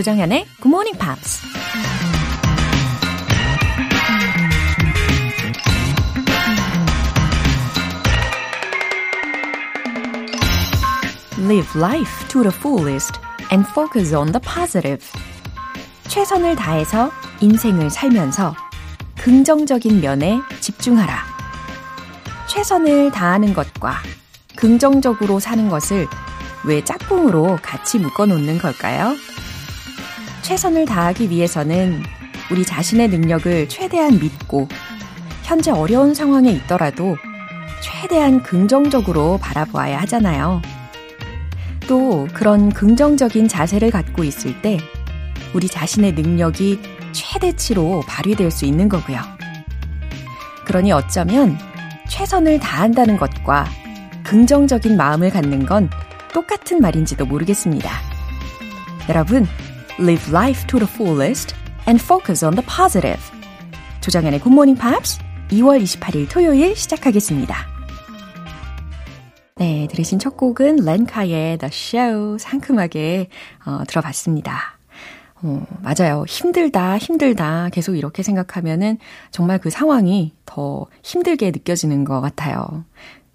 조정현의 0.00 0.46
Good 0.62 0.68
Morning 0.68 0.98
Pops. 0.98 1.42
Live 11.38 11.76
life 11.76 12.28
to 12.28 12.42
the 12.42 12.50
fullest 12.50 13.20
and 13.52 13.68
focus 13.68 14.14
on 14.14 14.32
the 14.32 14.40
positive. 14.40 15.06
최선을 16.08 16.56
다해서 16.56 17.10
인생을 17.42 17.90
살면서 17.90 18.54
긍정적인 19.18 20.00
면에 20.00 20.40
집중하라. 20.60 21.26
최선을 22.46 23.10
다하는 23.10 23.52
것과 23.52 23.96
긍정적으로 24.56 25.40
사는 25.40 25.68
것을 25.68 26.08
왜 26.64 26.82
짝꿍으로 26.82 27.58
같이 27.60 27.98
묶어 27.98 28.24
놓는 28.24 28.56
걸까요? 28.58 29.14
최선을 30.42 30.86
다하기 30.86 31.30
위해서는 31.30 32.02
우리 32.50 32.64
자신의 32.64 33.08
능력을 33.08 33.68
최대한 33.68 34.18
믿고 34.18 34.68
현재 35.42 35.70
어려운 35.70 36.14
상황에 36.14 36.50
있더라도 36.52 37.16
최대한 37.80 38.42
긍정적으로 38.42 39.38
바라보아야 39.38 40.00
하잖아요. 40.02 40.60
또 41.86 42.28
그런 42.32 42.72
긍정적인 42.72 43.48
자세를 43.48 43.90
갖고 43.90 44.24
있을 44.24 44.60
때 44.62 44.78
우리 45.54 45.68
자신의 45.68 46.12
능력이 46.12 46.80
최대치로 47.12 48.02
발휘될 48.06 48.50
수 48.50 48.64
있는 48.64 48.88
거고요. 48.88 49.18
그러니 50.64 50.92
어쩌면 50.92 51.58
최선을 52.08 52.60
다한다는 52.60 53.16
것과 53.16 53.66
긍정적인 54.22 54.96
마음을 54.96 55.30
갖는 55.30 55.66
건 55.66 55.90
똑같은 56.32 56.80
말인지도 56.80 57.26
모르겠습니다. 57.26 57.90
여러분, 59.08 59.46
live 59.98 60.30
life 60.30 60.66
to 60.66 60.78
the 60.78 60.86
fullest 60.86 61.54
and 61.86 62.00
focus 62.00 62.44
on 62.44 62.54
the 62.54 62.66
positive. 62.66 63.20
조정연의 64.00 64.40
Morning 64.46 64.80
Pops 64.80 65.18
2월 65.50 65.82
28일 65.82 66.28
토요일 66.30 66.76
시작하겠습니다. 66.76 67.56
네, 69.56 69.88
들으신 69.90 70.18
첫 70.18 70.36
곡은 70.36 70.76
렌카의 70.84 71.58
The 71.58 71.70
Show 71.70 72.38
상큼하게 72.38 73.28
어, 73.66 73.82
들어봤습니다. 73.86 74.78
어, 75.42 75.66
맞아요. 75.82 76.24
힘들다, 76.26 76.98
힘들다. 76.98 77.68
계속 77.70 77.96
이렇게 77.96 78.22
생각하면은 78.22 78.98
정말 79.30 79.58
그 79.58 79.70
상황이 79.70 80.34
더 80.46 80.86
힘들게 81.02 81.50
느껴지는 81.50 82.04
것 82.04 82.20
같아요. 82.20 82.84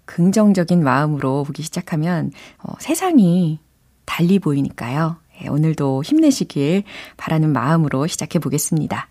긍정적인 0.04 0.82
마음으로 0.82 1.44
보기 1.44 1.62
시작하면 1.62 2.32
어, 2.62 2.72
세상이 2.78 3.60
달리 4.04 4.38
보이니까요. 4.38 5.16
예, 5.42 5.48
오늘도 5.48 6.02
힘내시길 6.02 6.84
바라는 7.16 7.52
마음으로 7.52 8.06
시작해 8.06 8.38
보겠습니다. 8.38 9.08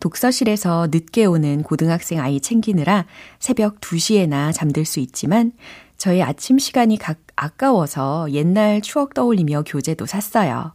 독서실에서 0.00 0.88
늦게 0.90 1.26
오는 1.26 1.62
고등학생 1.62 2.18
아이 2.20 2.40
챙기느라 2.40 3.06
새벽 3.38 3.80
2시에나 3.80 4.52
잠들 4.52 4.84
수 4.84 4.98
있지만 4.98 5.52
저희 5.96 6.22
아침 6.22 6.58
시간이 6.58 6.96
각 6.96 7.18
아까워서 7.36 8.30
옛날 8.32 8.80
추억 8.80 9.12
떠올리며 9.14 9.64
교재도 9.66 10.06
샀어요. 10.06 10.72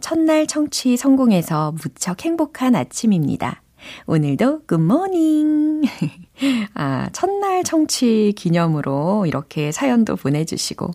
첫날 0.00 0.46
청취 0.46 0.96
성공해서 0.96 1.72
무척 1.72 2.24
행복한 2.24 2.74
아침입니다. 2.74 3.62
오늘도 4.06 4.62
굿모닝! 4.66 5.82
아, 6.74 7.08
첫날 7.12 7.64
청취 7.64 8.34
기념으로 8.36 9.26
이렇게 9.26 9.72
사연도 9.72 10.16
보내주시고, 10.16 10.90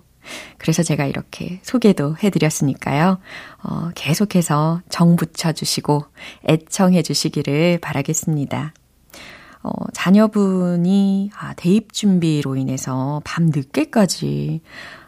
그래서 0.57 0.83
제가 0.83 1.05
이렇게 1.05 1.59
소개도 1.63 2.17
해드렸으니까요. 2.23 3.19
어, 3.63 3.89
계속해서 3.95 4.81
정 4.89 5.15
붙여주시고, 5.15 6.05
애청해 6.47 7.01
주시기를 7.01 7.79
바라겠습니다. 7.81 8.73
어, 9.63 9.71
자녀분이, 9.93 11.31
아, 11.37 11.53
대입 11.53 11.93
준비로 11.93 12.55
인해서 12.55 13.21
밤 13.23 13.47
늦게까지, 13.47 14.61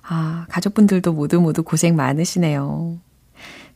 아, 0.04 0.46
가족분들도 0.50 1.14
모두 1.14 1.42
모두 1.42 1.64
고생 1.64 1.96
많으시네요. 1.96 3.00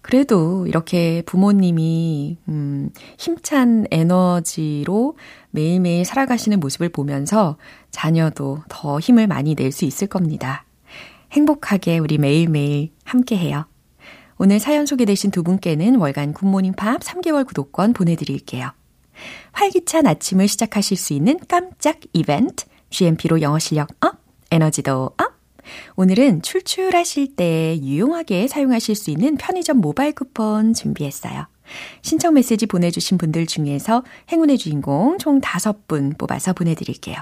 그래도 0.07 0.65
이렇게 0.67 1.21
부모님이, 1.25 2.37
음, 2.47 2.91
힘찬 3.17 3.87
에너지로 3.91 5.17
매일매일 5.51 6.05
살아가시는 6.05 6.61
모습을 6.61 6.87
보면서 6.87 7.57
자녀도 7.91 8.59
더 8.69 9.01
힘을 9.01 9.27
많이 9.27 9.53
낼 9.53 9.73
수 9.73 9.83
있을 9.83 10.07
겁니다. 10.07 10.63
행복하게 11.33 11.97
우리 11.97 12.17
매일매일 12.17 12.93
함께 13.03 13.35
해요. 13.35 13.65
오늘 14.37 14.61
사연 14.61 14.85
소개되신 14.85 15.29
두 15.31 15.43
분께는 15.43 15.95
월간 15.95 16.31
굿모닝 16.31 16.71
팝 16.77 17.01
3개월 17.01 17.45
구독권 17.45 17.91
보내드릴게요. 17.91 18.71
활기찬 19.51 20.07
아침을 20.07 20.47
시작하실 20.47 20.95
수 20.95 21.11
있는 21.11 21.37
깜짝 21.49 21.99
이벤트, 22.13 22.63
GMP로 22.91 23.41
영어 23.41 23.59
실력 23.59 23.89
up, 23.99 24.15
에너지도 24.51 25.11
up, 25.17 25.36
오늘은 25.95 26.41
출출하실 26.41 27.35
때 27.35 27.77
유용하게 27.81 28.47
사용하실 28.47 28.95
수 28.95 29.11
있는 29.11 29.37
편의점 29.37 29.77
모바일 29.77 30.13
쿠폰 30.13 30.73
준비했어요. 30.73 31.47
신청 32.01 32.33
메시지 32.33 32.65
보내주신 32.65 33.17
분들 33.17 33.45
중에서 33.45 34.03
행운의 34.31 34.57
주인공 34.57 35.17
총 35.17 35.41
5분 35.41 36.17
뽑아서 36.17 36.53
보내드릴게요. 36.53 37.17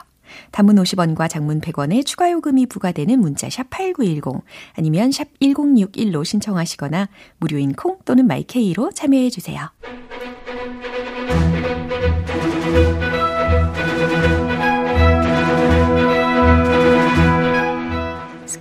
단문 0.52 0.76
50원과 0.76 1.30
장문 1.30 1.62
100원의 1.62 2.06
추가 2.06 2.32
요금이 2.32 2.66
부과되는 2.68 3.20
문자 3.20 3.50
샵 3.50 3.70
8910 3.70 4.44
아니면 4.74 5.12
샵 5.12 5.28
1061로 5.40 6.26
신청하시거나 6.26 7.10
무료인 7.38 7.74
콩 7.74 8.00
또는 8.06 8.28
마이케이로 8.28 8.92
참여해 8.92 9.30
주세요. 9.30 9.70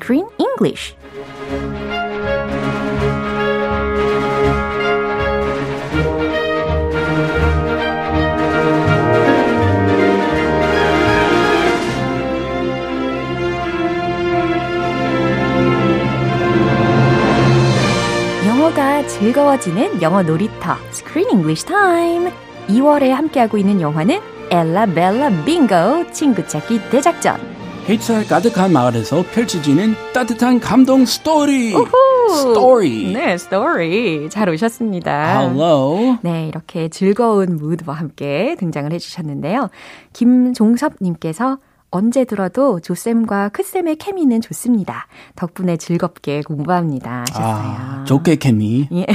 Screen 0.05 0.27
English. 0.37 0.95
영어가 18.47 19.07
즐거워지는 19.07 20.03
영어 20.03 20.23
놀이터 20.23 20.77
Screen 20.91 21.31
English 21.31 21.65
Time. 21.65 22.31
2월에 22.69 23.09
함께하고 23.09 23.57
있는 23.57 23.81
영화는 23.81 24.21
엘라 24.51 24.85
벨라 24.85 25.31
빙고 25.47 26.13
친구 26.13 26.47
찾기 26.47 26.91
대작전. 26.91 27.54
햇살 27.89 28.27
가득한 28.27 28.73
마을에서 28.73 29.23
펼쳐지는 29.35 29.95
따뜻한 30.15 30.59
감동 30.59 31.05
스토리. 31.05 31.75
우후. 31.75 31.91
스토리. 32.35 33.13
네, 33.13 33.37
스토리. 33.37 34.31
잘 34.31 34.49
오셨습니다. 34.49 35.43
Hello. 35.43 36.17
네, 36.23 36.49
이렇게 36.49 36.89
즐거운 36.89 37.57
무드와 37.57 37.95
함께 37.95 38.57
등장을 38.59 38.91
해주셨는데요. 38.91 39.69
김종섭님께서 40.15 41.59
언제 41.95 42.25
들어도 42.25 42.81
조쌤과 42.81 43.51
크쌤의 43.51 43.97
케미는 43.97 44.41
좋습니다. 44.41 45.07
덕분에 45.37 45.77
즐겁게 45.77 46.43
공부합니다. 46.43 47.21
하셨어요. 47.29 47.47
아, 47.47 48.05
좋게 48.05 48.35
케미. 48.37 48.89
예. 48.91 49.07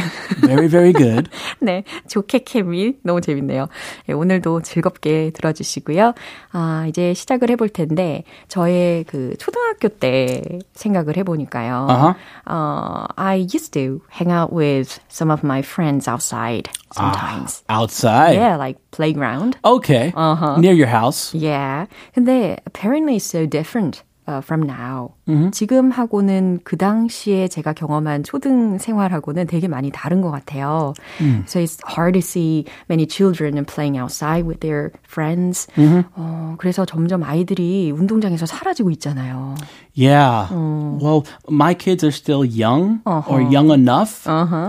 Very, 0.46 0.70
very 0.70 0.94
good. 0.94 1.30
네, 1.60 1.84
좋게 2.08 2.46
케미. 2.46 2.94
너무 3.04 3.20
재밌네요. 3.20 3.68
예, 4.08 4.14
오늘도 4.14 4.62
즐겁게 4.62 5.32
들어주시고요. 5.34 6.14
아, 6.54 6.86
이제 6.88 7.14
시작을 7.14 7.50
해볼 7.50 7.68
텐데, 7.68 8.24
저의 8.48 9.04
그 9.04 9.36
초등학교 9.38 9.90
때 9.90 10.42
생각을 10.74 11.18
해보니까요. 11.18 11.88
Uh-huh. 11.90 12.16
어, 12.46 13.06
I 13.18 13.40
used 13.54 13.74
to 13.74 14.00
hang 14.10 14.32
out 14.32 14.56
with 14.56 15.02
some 15.10 15.30
of 15.30 15.44
my 15.44 15.60
friends 15.60 16.08
outside 16.08 16.70
sometimes. 16.96 17.62
Ah, 17.68 17.82
outside. 17.82 18.36
Yeah, 18.36 18.56
like 18.56 18.80
playground. 18.92 19.58
Okay. 19.66 20.14
Uh-huh. 20.16 20.58
Near 20.58 20.74
your 20.74 20.88
house. 20.88 21.36
Yeah. 21.36 21.88
근데 22.16 22.58
apparently 22.70 23.18
so 23.18 23.48
different 23.48 24.04
from 24.43 24.63
now. 24.63 25.13
Mm-hmm. 25.29 25.51
지금하고는 25.51 26.61
그 26.65 26.79
당시에 26.79 27.47
제가 27.47 27.75
경험한 27.75 28.25
초등 28.25 28.79
생활하고는 28.79 29.47
되게 29.47 29.69
많이 29.69 29.91
다른 29.93 30.23
것 30.23 30.31
같아요. 30.31 30.95
Mm. 31.21 31.45
So 31.47 31.61
it's 31.61 31.77
hard 31.87 32.15
to 32.15 32.23
see 32.23 32.65
many 32.89 33.05
children 33.07 33.63
playing 33.67 33.99
outside 33.99 34.47
with 34.47 34.61
their 34.61 34.93
friends. 35.07 35.67
Mm-hmm. 35.77 36.09
어, 36.17 36.55
그래서 36.57 36.87
점점 36.87 37.23
아이들이 37.23 37.91
운동장에서 37.93 38.47
사라지고 38.47 38.91
있잖아요. 38.93 39.57
Yeah. 39.95 40.49
Well, 40.51 41.27
my 41.49 41.75
kids 41.75 42.03
are 42.03 42.11
still 42.11 42.47
young 42.47 43.01
or 43.05 43.21
Uh-huh. 43.21 43.51
young 43.53 43.71
enough. 43.73 44.25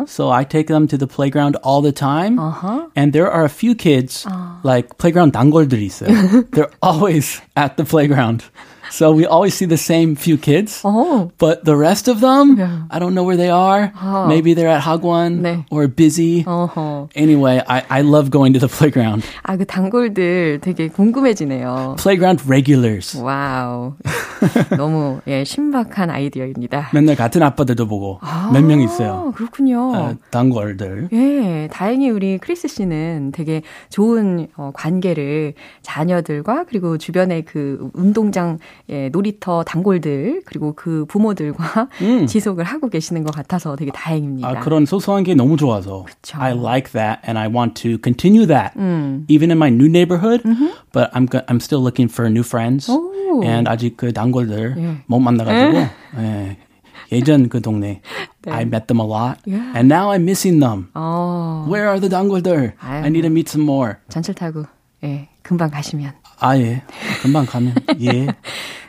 So 0.08 0.32
I 0.32 0.44
take 0.44 0.68
them 0.68 0.86
to 0.88 0.98
the 0.98 1.08
playground 1.08 1.56
all 1.64 1.82
the 1.82 1.94
time. 1.94 2.38
Uh-huh. 2.40 2.88
And 2.98 3.14
there 3.14 3.32
are 3.32 3.46
a 3.46 3.50
few 3.50 3.74
kids 3.74 4.28
Uh. 4.28 4.60
like 4.64 4.98
playground 4.98 5.32
단골들이 5.32 5.86
있어요. 5.88 6.12
They're 6.52 6.72
always 6.84 7.40
at 7.56 7.78
the 7.78 7.86
playground. 7.86 8.44
So 8.91 9.13
we 9.13 9.25
always 9.25 9.55
see 9.55 9.67
the 9.67 9.77
same 9.79 10.17
few 10.17 10.37
kids. 10.37 10.83
Oh. 10.85 11.31
But 11.39 11.65
the 11.65 11.77
rest 11.77 12.09
of 12.09 12.21
them, 12.21 12.59
Yeah. 12.59 12.83
I 12.91 12.99
don't 12.99 13.15
know 13.15 13.23
where 13.25 13.37
they 13.37 13.51
are. 13.51 13.93
Maybe 14.27 14.55
they're 14.55 14.69
at 14.69 14.83
Hagwon 14.83 15.41
네. 15.43 15.65
or 15.71 15.87
busy. 15.89 16.45
어허. 16.45 17.09
Anyway, 17.15 17.63
I, 17.67 17.83
I 17.89 18.01
love 18.03 18.31
going 18.31 18.53
to 18.55 18.59
the 18.61 18.69
playground. 18.69 19.25
아, 19.43 19.57
그 19.57 19.65
단골들 19.65 20.61
되게 20.61 20.89
궁금해지네요. 20.89 21.97
Playground 21.99 22.45
regulars. 22.49 23.17
와우. 23.17 23.95
너무 24.77 25.21
예, 25.27 25.45
신박한 25.45 26.11
아이디어입니다. 26.11 26.91
맨날 26.95 27.15
같은 27.15 27.43
아빠들도 27.43 27.87
보고 27.87 28.19
몇명 28.53 28.81
있어요. 28.81 29.29
아, 29.29 29.37
그렇군요. 29.37 29.93
어, 29.95 30.15
단골들. 30.31 31.09
예, 31.13 31.69
다행히 31.71 32.11
우리 32.11 32.39
크리스 32.39 32.69
씨는 32.69 33.33
되게 33.33 33.63
좋은 33.91 34.49
어, 34.57 34.71
관계를 34.75 35.55
자녀들과 35.83 36.65
그리고 36.69 36.99
주변의 36.99 37.45
그 37.45 37.91
운동장 37.95 38.59
예, 38.91 39.09
놀이터 39.11 39.63
단골들 39.63 40.43
그리고 40.45 40.73
그 40.75 41.05
부모들과 41.07 41.89
지속을 42.27 42.65
하고 42.65 42.89
계시는 42.89 43.23
것 43.23 43.35
같아서 43.35 43.77
되게 43.77 43.91
다행입니다. 43.93 44.49
아, 44.49 44.61
그런 44.61 44.85
소소한 44.85 45.23
게 45.23 45.35
너무 45.35 45.57
좋아서. 45.57 46.05
그쵸. 46.05 46.39
I 46.41 46.53
like 46.53 46.93
that 46.93 47.21
and 47.27 47.39
I 47.39 47.47
want 47.49 47.81
to 47.83 47.99
continue 48.03 48.47
that. 48.47 48.73
Even 49.29 49.51
in 49.51 49.59
my 49.59 49.71
new 49.71 49.87
neighborhood, 49.89 50.43
but 50.93 51.11
I'm 51.15 51.29
I'm 51.47 51.61
still 51.61 51.81
looking 51.83 52.11
for 52.13 52.29
new 52.29 52.43
friends. 52.43 52.91
오. 52.91 53.45
And 53.45 53.69
아직 53.71 53.97
그 53.97 54.13
단골들 54.13 54.75
예. 54.77 54.97
못 55.07 55.21
만나가지고 55.21 55.79
예. 56.19 56.57
예전 57.13 57.49
그 57.49 57.61
동네 57.61 58.01
I 58.47 58.63
met 58.63 58.87
them 58.87 59.01
a 59.01 59.07
lot 59.07 59.39
Yeah. 59.47 59.71
and 59.77 59.87
now 59.93 60.11
I'm 60.11 60.23
missing 60.23 60.59
them. 60.61 60.89
어, 60.95 61.65
Where 61.69 61.87
are 61.89 62.01
the 62.01 62.09
단골들? 62.09 62.75
I 62.81 63.07
need 63.09 63.23
to 63.23 63.31
meet 63.31 63.49
some 63.51 63.63
more. 63.65 63.95
전철 64.09 64.35
타고 64.35 64.65
예, 65.05 65.29
금방 65.43 65.71
가시면 65.71 66.13
아 66.41 66.57
예. 66.59 66.83
금방 67.23 67.45
가면 67.47 67.75
예. 68.03 68.27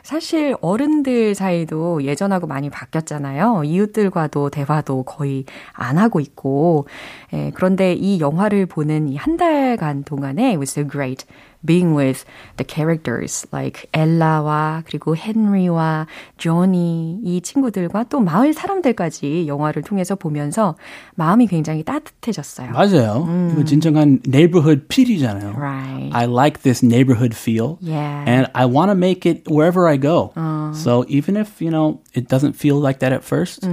사실 0.02 0.56
어른들 0.60 1.34
사이도 1.34 2.02
예전하고 2.04 2.46
많이 2.46 2.70
바뀌었잖아요. 2.70 3.62
이웃들과도 3.64 4.50
대화도 4.50 5.04
거의 5.04 5.44
안 5.72 5.98
하고 5.98 6.20
있고. 6.20 6.86
예, 7.34 7.50
그런데 7.54 7.92
이 7.94 8.20
영화를 8.20 8.66
보는 8.66 9.08
이 9.08 9.16
한 9.16 9.36
달간 9.36 10.02
동안에 10.04 10.48
it 10.48 10.56
was 10.58 10.72
so 10.72 10.86
great 10.88 11.24
being 11.64 11.94
with 11.96 12.24
the 12.56 12.66
characters 12.68 13.46
like 13.52 13.86
엘라와 13.94 14.82
그리고 14.86 15.14
헨리와 15.16 16.06
조니 16.36 17.20
이 17.24 17.40
친구들과 17.40 18.04
또 18.04 18.20
마을 18.20 18.52
사람들까지 18.52 19.46
영화를 19.46 19.82
통해서 19.82 20.14
보면서 20.16 20.74
마음이 21.14 21.46
굉장히 21.46 21.82
따뜻해졌어요. 21.84 22.70
맞아요. 22.72 23.26
이거 23.52 23.64
진정한 23.64 24.20
neighborhood 24.26 24.86
feel이잖아요. 24.88 25.54
Right. 25.56 26.10
I 26.12 26.26
like 26.26 26.62
this 26.62 26.84
neighborhood 26.84 27.34
feel. 27.36 27.78
Yeah. 27.80 28.24
And 28.26 28.48
I 28.54 28.66
want 28.66 28.90
to 28.90 28.96
make 28.96 29.24
it 29.28 29.48
wherever 29.48 29.88
I 29.88 29.96
go. 29.98 30.32
So 30.74 31.04
even 31.08 31.36
if, 31.36 31.60
you 31.60 31.70
know, 31.70 32.00
it 32.14 32.28
doesn't 32.28 32.54
feel 32.56 32.76
like 32.80 32.98
that 33.00 33.12
at 33.12 33.22
1st 33.22 33.68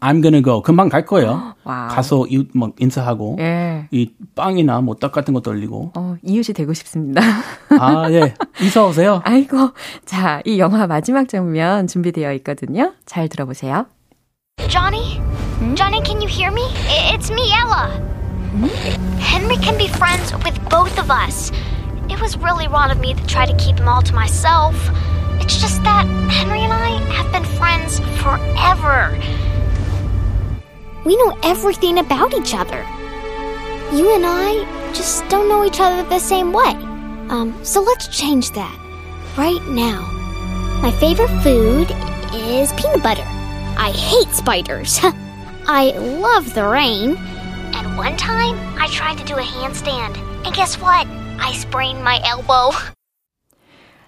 I'm 0.00 0.20
going 0.22 0.32
to 0.34 0.42
go. 0.42 0.62
금방 0.62 0.88
갈 0.88 1.04
거예요. 1.04 1.54
와우. 1.64 1.88
가서 1.88 2.26
이, 2.28 2.46
막 2.54 2.72
인사하고 2.78 3.36
예. 3.40 3.86
이 3.90 4.10
빵이나 4.34 4.80
뭐 4.80 4.94
떡 4.94 5.12
같은 5.12 5.34
것도 5.34 5.50
올리고. 5.50 5.92
어, 5.96 6.16
이웃이 6.22 6.54
되고 6.54 6.72
싶습니다. 6.72 7.20
아, 7.33 8.07
예. 8.11 8.33
이사 8.61 8.83
오세요. 8.83 9.21
아이고. 9.25 9.71
자, 10.05 10.41
이 10.45 10.59
영화 10.59 10.87
마지막 10.87 11.27
장면 11.27 11.87
준비되어 11.87 12.33
있거든요. 12.33 12.93
잘 13.05 13.27
들어보세요. 13.29 13.85
Johnny? 14.67 15.21
Johnny, 15.75 16.01
can 16.03 16.21
you 16.21 16.27
hear 16.27 16.51
me? 16.51 16.63
I- 16.87 17.15
It's 17.15 17.31
me, 17.31 17.51
Ella. 17.53 17.89
Henry 19.19 19.57
can 19.57 19.77
be 19.77 19.87
friends 19.87 20.33
with 20.43 20.57
both 20.69 20.97
of 20.99 21.09
us. 21.11 21.51
It 22.09 22.19
was 22.19 22.35
really 22.37 22.67
wrong 22.67 22.91
of 22.91 22.99
me 22.99 23.13
to 23.13 23.25
try 23.27 23.45
to 23.45 23.55
keep 23.57 23.77
them 23.77 23.87
all 23.87 24.01
to 24.01 24.13
myself. 24.13 24.75
It's 25.39 25.59
just 25.61 25.81
that 25.83 26.05
Henry 26.29 26.61
and 26.63 26.73
I 26.73 26.99
have 27.13 27.31
been 27.31 27.45
friends 27.57 27.99
forever. 28.21 29.13
We 31.05 31.15
know 31.17 31.37
everything 31.43 31.99
about 31.99 32.33
each 32.33 32.53
other. 32.53 32.83
You 33.93 34.13
and 34.15 34.25
I 34.25 34.65
just 34.93 35.27
don't 35.29 35.47
know 35.47 35.63
each 35.63 35.79
other 35.79 36.03
the 36.09 36.19
same 36.19 36.51
way. 36.51 36.75
Um, 37.30 37.64
so 37.64 37.82
let's 37.82 38.08
change 38.08 38.50
that 38.52 38.78
right 39.36 39.62
now. 39.68 40.02
My 40.82 40.92
favorite 40.92 41.28
food 41.42 41.90
is 42.34 42.72
peanut 42.74 43.02
butter. 43.02 43.24
I 43.24 43.90
hate 43.90 44.34
spiders. 44.34 45.00
I 45.66 45.90
love 45.98 46.54
the 46.54 46.66
rain. 46.66 47.16
And 47.16 47.96
one 47.96 48.16
time, 48.16 48.56
I 48.78 48.86
tried 48.88 49.18
to 49.18 49.24
do 49.24 49.34
a 49.34 49.42
handstand. 49.42 50.16
And 50.44 50.54
guess 50.54 50.80
what? 50.80 51.06
I 51.40 51.52
sprained 51.52 52.04
my 52.04 52.20
elbow. 52.24 52.76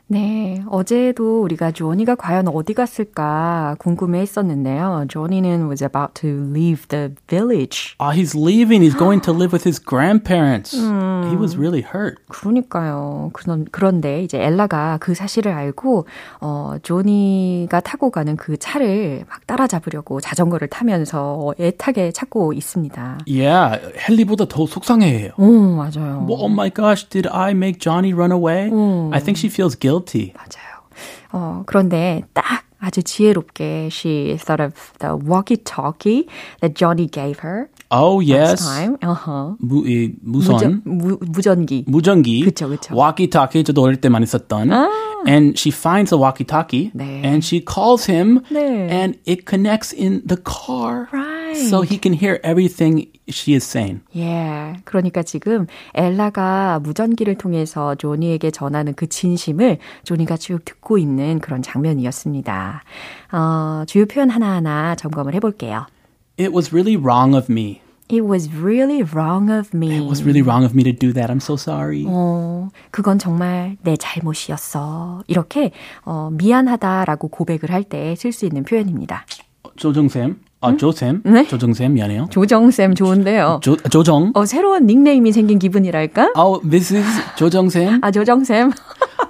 네, 0.09 0.63
어제도 0.71 1.43
우리가 1.43 1.73
조니가 1.73 2.15
과연 2.15 2.47
어디 2.47 2.75
갔을까 2.75 3.75
궁금해 3.81 4.21
했었는데요. 4.21 5.07
조니는 5.09 5.67
was 5.67 5.83
about 5.83 6.15
to 6.15 6.31
leave 6.31 6.87
the 6.89 7.13
village. 7.27 7.97
Ah, 7.99 8.13
he's 8.13 8.33
leaving. 8.37 8.83
He's 8.83 8.97
going 8.97 9.21
to 9.23 9.33
live 9.33 9.53
with 9.53 9.65
his 9.67 9.83
grandparents. 9.83 10.77
He 10.77 11.35
was 11.37 11.59
really 11.59 11.83
hurt. 11.83 12.19
그러니까요. 12.29 13.31
그런, 13.33 13.67
그런데 13.73 14.23
이제 14.23 14.41
엘라가 14.41 14.99
그 15.01 15.15
사실을 15.15 15.51
알고, 15.53 16.07
어, 16.41 16.77
조니가 16.85 17.81
타고 17.81 18.11
가는 18.11 18.37
그 18.37 18.57
차를 18.57 19.25
막 19.29 19.45
따라잡으려고 19.49 20.21
자전거를 20.21 20.69
타면서 20.69 21.55
애타게 21.59 22.13
찾고 22.13 22.53
있습니다. 22.53 23.19
Yeah, 23.27 23.81
헨리보다 24.09 24.47
더 24.47 24.67
속상해해요. 24.67 25.33
오, 25.37 25.75
맞아요. 25.75 26.25
Well, 26.29 26.39
oh 26.43 26.49
my 26.49 26.71
gosh, 26.71 27.09
did 27.09 27.27
I 27.27 27.51
make 27.55 27.81
Johnny 27.81 28.13
run 28.13 28.31
away? 28.31 28.71
I 29.13 29.19
think 29.19 29.37
she 29.37 29.49
feels 29.49 29.75
guilty. 29.75 29.96
맞아요. 30.36 30.82
어, 31.34 31.64
그런데 31.66 32.24
딱 32.34 32.64
아주 32.80 33.04
지혜롭게 33.04 33.90
she 33.92 34.36
thought 34.40 34.60
of 34.62 34.74
the 35.00 35.16
walkie-talkie 35.16 36.28
that 36.62 36.74
Johnny 36.76 37.08
gave 37.08 37.40
her 37.44 37.70
Oh 37.92 38.18
last 38.20 38.64
yes. 38.64 38.66
time. 38.66 38.98
Uh-huh. 39.04 39.56
무, 39.62 39.86
이, 39.86 40.14
무전, 40.24 40.82
무선 40.82 40.82
무, 40.86 41.18
무전기. 41.22 41.84
무전기 41.88 42.42
그쵸, 42.44 42.68
그쵸. 42.70 42.96
walkie-talkie 42.96 43.64
저도 43.64 43.84
어릴 43.84 44.02
때 44.02 44.10
많이 44.10 44.26
썼던 44.26 44.72
and 45.28 45.56
she 45.60 45.70
finds 45.72 46.12
a 46.12 46.18
walkie-talkie 46.18 46.92
네. 46.96 47.22
and 47.24 47.46
she 47.46 47.62
calls 47.64 48.10
him 48.10 48.42
네. 48.50 48.90
and 48.90 49.20
it 49.26 49.46
connects 49.46 49.94
in 49.94 50.22
the 50.26 50.38
car 50.42 51.08
Right. 51.14 51.25
So 51.69 51.83
he 51.83 51.99
can 52.01 52.13
hear 52.13 52.39
everything 52.45 53.07
she 53.29 53.55
is 53.55 53.65
saying. 53.65 54.01
예. 54.17 54.75
그러니까 54.85 55.23
지금 55.23 55.67
엘라가 55.95 56.81
무전기를 56.81 57.37
통해서 57.37 57.95
조니에게 57.95 58.51
전하는 58.51 58.95
그 58.95 59.09
진심을 59.09 59.79
조니가 60.05 60.37
쭉 60.37 60.65
듣고 60.65 60.99
있는 60.99 61.41
그런 61.41 61.63
장면이었습니다. 61.63 62.83
어, 63.33 63.85
주요 63.87 64.07
표현 64.07 64.31
하나하나 64.31 64.95
점검을 64.95 65.35
해 65.35 65.41
볼게요. 65.41 65.87
It 66.39 66.53
was 66.55 66.71
really 66.73 66.97
wrong 66.97 67.35
of 67.37 67.51
me. 67.51 67.81
It 68.09 68.23
was 68.23 68.49
really 68.55 69.03
wrong 69.03 69.51
of 69.51 69.71
me. 69.75 69.89
It 69.97 70.07
was 70.07 70.23
really 70.23 70.41
wrong 70.41 70.65
of 70.65 70.77
me 70.77 70.85
to 70.85 70.93
do 70.93 71.13
that. 71.13 71.29
I'm 71.29 71.43
so 71.43 71.55
sorry. 71.55 72.05
어, 72.07 72.69
그건 72.93 73.19
정말 73.19 73.77
내 73.83 73.97
잘못이었어. 73.97 75.25
이렇게 75.27 75.73
어, 76.05 76.31
미안하다라고 76.33 77.29
고백을 77.29 77.73
할 77.73 77.83
때 77.83 78.15
쓸 78.15 78.31
수 78.33 78.47
있는 78.47 78.63
표현입니다. 78.63 79.27
조정쌤, 79.77 80.39
아 80.64 80.78
조쌤, 80.78 81.24
네? 81.26 81.48
조정쌤 81.48 81.94
미안해요. 81.94 82.28
조정쌤 82.30 82.94
좋은데요. 82.94 83.62
조 83.64 83.76
조정. 83.78 84.32
어, 84.36 84.46
새로운 84.46 84.86
닉네임이 84.86 85.32
생긴 85.32 85.58
기분이랄까? 85.58 86.34
Oh, 86.36 86.62
this 86.70 86.94
is 86.94 87.06
조정쌤. 87.36 88.00
아, 88.04 88.12
조정쌤. 88.12 88.72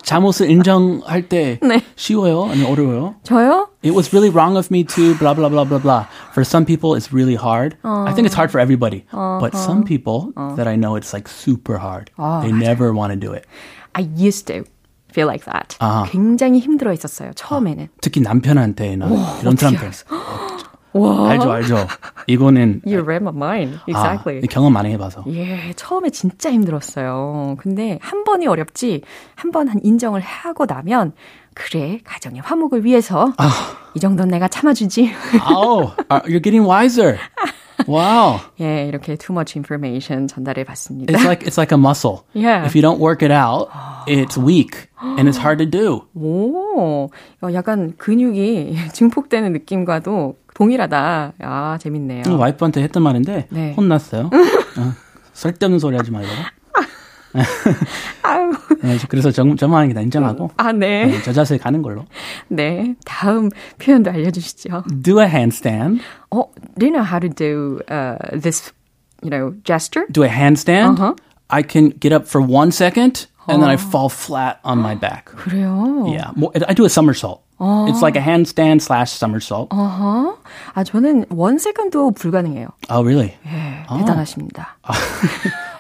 잘못을 0.04 0.50
인정할 0.50 1.30
때 1.30 1.58
네. 1.62 1.82
쉬워요? 1.96 2.46
아니면 2.52 2.70
어려워요? 2.72 3.16
저요? 3.24 3.70
It 3.82 3.96
was 3.96 4.12
really 4.14 4.30
wrong 4.30 4.58
of 4.58 4.68
me 4.70 4.84
to 4.84 5.16
blah 5.20 5.34
blah 5.34 5.48
blah 5.48 5.64
blah 5.64 5.80
blah. 5.80 6.06
For 6.34 6.44
some 6.44 6.66
people, 6.66 6.96
it's 6.96 7.14
really 7.14 7.36
hard. 7.36 7.78
I 7.84 8.12
think 8.14 8.26
it's 8.28 8.36
hard 8.36 8.52
for 8.52 8.60
everybody, 8.60 9.06
but 9.12 9.56
some 9.56 9.86
people 9.86 10.34
that 10.58 10.68
I 10.68 10.76
know, 10.76 10.98
it's 10.98 11.14
like 11.14 11.30
super 11.30 11.78
hard. 11.78 12.12
they 12.44 12.52
never 12.52 12.92
want 12.94 13.14
to 13.14 13.20
do 13.20 13.32
it. 13.32 13.46
I 13.96 14.02
used 14.18 14.48
to 14.48 14.66
feel 15.14 15.28
like 15.28 15.46
that. 15.46 15.78
아. 15.80 16.04
굉장히 16.10 16.60
힘들어 16.60 16.92
했었어요. 16.92 17.32
처음에는. 17.36 17.88
특히 18.02 18.20
남편한테는 18.22 19.08
이런 19.08 19.54
어떻게 19.54 19.78
사람들 19.78 19.92
알죠 21.05 21.51
알죠. 21.53 21.87
이거는 22.27 22.83
You 22.87 23.01
read 23.03 23.23
my 23.23 23.35
mind. 23.35 23.79
Exactly. 23.87 24.41
아, 24.43 24.47
경험 24.51 24.73
많이 24.73 24.91
해봐서. 24.93 25.25
예, 25.29 25.73
처음에 25.77 26.11
진짜 26.11 26.51
힘들었어요. 26.53 27.57
근데 27.59 27.99
한 28.03 28.25
번이 28.25 28.47
어렵지, 28.47 29.03
한 29.35 29.51
번 29.53 29.69
한 29.69 29.81
인정을 29.83 30.21
하고 30.21 30.67
나면, 30.67 31.13
그래, 31.55 31.99
가정의 32.05 32.41
화목을 32.43 32.85
위해서, 32.85 33.33
이 33.95 34.01
정도는 34.01 34.31
내가 34.31 34.49
참아주지. 34.49 35.11
Oh, 35.51 35.93
uh, 36.11 36.21
you're 36.27 36.43
getting 36.43 36.67
wiser. 36.69 37.19
Wow. 37.87 38.41
예, 38.61 38.87
이렇게 38.89 39.17
too 39.17 39.35
much 39.35 39.57
information 39.57 40.29
전달해 40.29 40.65
봤습니다. 40.65 41.13
It's 41.13 41.25
like 41.25 41.45
it's 41.47 41.59
like 41.59 41.73
a 41.73 41.79
muscle. 41.79 42.25
Yeah. 42.35 42.65
If 42.67 42.75
you 42.75 42.83
don't 42.83 42.99
work 42.99 43.23
it 43.23 43.31
out, 43.33 43.69
it's 44.07 44.39
weak 44.39 44.89
and 45.03 45.29
it's 45.29 45.37
hard 45.39 45.59
to 45.59 45.67
do. 45.67 46.03
오, 46.15 47.11
어, 47.43 47.53
약간 47.53 47.95
근육이 47.99 48.77
증폭되는 48.93 49.53
느낌과도 49.53 50.37
동일하다. 50.55 51.33
아, 51.41 51.79
재밌네요. 51.81 52.23
와이프한테 52.39 52.83
했던 52.83 53.03
말인데 53.03 53.49
네. 53.51 53.75
혼났어요. 53.77 54.31
어, 54.33 54.93
쓸데없는 55.35 55.79
소리 55.79 55.97
하지 55.97 56.11
말고. 56.11 56.29
아유, 58.23 58.53
네, 58.83 58.99
그래서 59.09 59.31
정, 59.31 59.57
저만 59.57 59.93
다 59.95 60.01
인정하고 60.01 60.51
아, 60.57 60.73
네. 60.73 61.07
네, 61.07 61.23
저 61.23 61.33
자세에 61.33 61.59
가는 61.59 61.83
걸로. 61.83 62.05
네. 62.49 62.95
다음 63.05 63.51
표현도 63.79 64.11
알려주시죠. 64.11 64.85
Do 65.03 65.21
a 65.21 65.27
handstand. 65.27 66.01
어, 66.31 66.45
do 66.79 66.87
you 66.87 66.93
know 66.93 67.05
how 67.05 67.19
to 67.19 67.29
do 67.29 67.81
uh, 67.91 68.17
this, 68.39 68.73
you 69.23 69.31
know, 69.31 69.55
gesture? 69.65 70.07
Do 70.11 70.23
a 70.25 70.29
handstand. 70.29 70.99
Uh-huh. 70.99 71.15
I 71.49 71.63
can 71.63 71.91
get 72.01 72.13
up 72.13 72.27
for 72.27 72.41
one 72.41 72.73
second 72.73 73.27
and 73.49 73.63
then 73.63 73.71
I 73.71 73.77
fall 73.77 74.09
flat 74.09 74.59
on 74.65 74.79
my 74.79 74.97
back. 74.97 75.27
그래요. 75.27 76.11
Yeah, 76.11 76.33
I 76.67 76.75
do 76.75 76.85
a 76.85 76.91
somersault. 76.91 77.43
It's 77.59 78.03
like 78.03 78.17
a 78.17 78.21
handstand 78.21 78.83
slash 78.83 79.13
somersault. 79.13 79.71
어허. 79.71 80.37
아, 80.75 80.85
저는 80.85 81.27
원 81.31 81.59
세컨도 81.59 82.11
불가능해요. 82.11 82.69
Oh, 82.91 83.03
really? 83.03 83.35
예, 83.47 83.87
대단하십니다. 83.89 84.77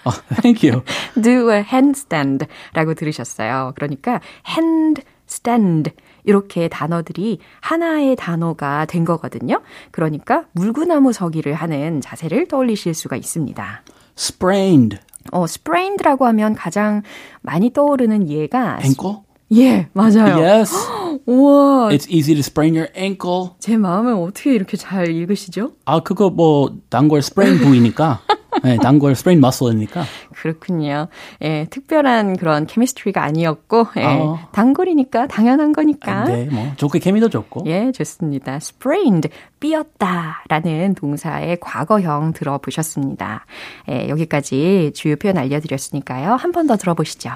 Oh, 0.07 0.13
thank 0.41 0.63
you. 0.63 0.83
do 1.21 1.51
a 1.51 1.63
handstand라고 1.63 2.95
들으셨어요. 2.95 3.73
그러니까 3.75 4.21
handstand 4.49 5.91
이렇게 6.25 6.69
단어들이 6.69 7.39
하나의 7.61 8.15
단어가 8.17 8.85
된 8.85 9.05
거거든요. 9.05 9.61
그러니까 9.91 10.45
물구나무 10.53 11.13
서기를 11.13 11.55
하는 11.55 12.01
자세를 12.01 12.47
떠올리실 12.49 12.95
수가 12.95 13.17
있습니다. 13.17 13.83
Sprained. 14.17 14.99
어, 15.33 15.45
sprained라고 15.45 16.25
하면 16.27 16.55
가장 16.55 17.03
많이 17.43 17.73
떠오르는 17.73 18.29
예가 18.29 18.79
Ankle? 18.83 19.17
예, 19.55 19.89
맞아요. 19.93 20.39
Yes. 20.41 20.75
우와, 21.27 21.89
It's 21.91 22.09
easy 22.09 22.35
to 22.35 22.41
sprain 22.41 22.75
your 22.77 22.93
ankle. 22.97 23.51
제 23.59 23.77
마음을 23.77 24.13
어떻게 24.15 24.55
이렇게 24.55 24.77
잘 24.77 25.09
읽으시죠? 25.11 25.73
아, 25.85 26.01
그거 26.01 26.31
뭐 26.31 26.77
단골 26.91 27.19
sprain 27.19 27.59
부위니까. 27.59 28.21
네, 28.63 28.77
단골 28.79 29.13
sprain 29.13 29.39
muscle이니까. 29.39 30.05
그렇군요. 30.35 31.09
예, 31.43 31.67
특별한 31.71 32.37
그런 32.37 32.67
케미스트리가 32.67 33.23
아니었고, 33.23 33.87
예, 33.99 34.05
어. 34.05 34.39
단골이니까 34.53 35.27
당연한 35.29 35.73
거니까. 35.73 36.25
네, 36.25 36.49
뭐 36.51 36.73
좋게 36.77 36.99
케미도 36.99 37.29
좋고. 37.29 37.65
예, 37.67 37.93
좋습니다. 37.93 38.57
sprained, 38.57 39.29
삐었다라는 39.61 40.95
동사의 40.95 41.59
과거형 41.61 42.33
들어보셨습니다. 42.33 43.45
예, 43.91 44.09
여기까지 44.09 44.93
주요 44.95 45.17
표현 45.17 45.37
알려드렸으니까요. 45.39 46.35
한 46.35 46.53
번 46.53 46.67
더 46.67 46.77
들어보시죠. 46.77 47.31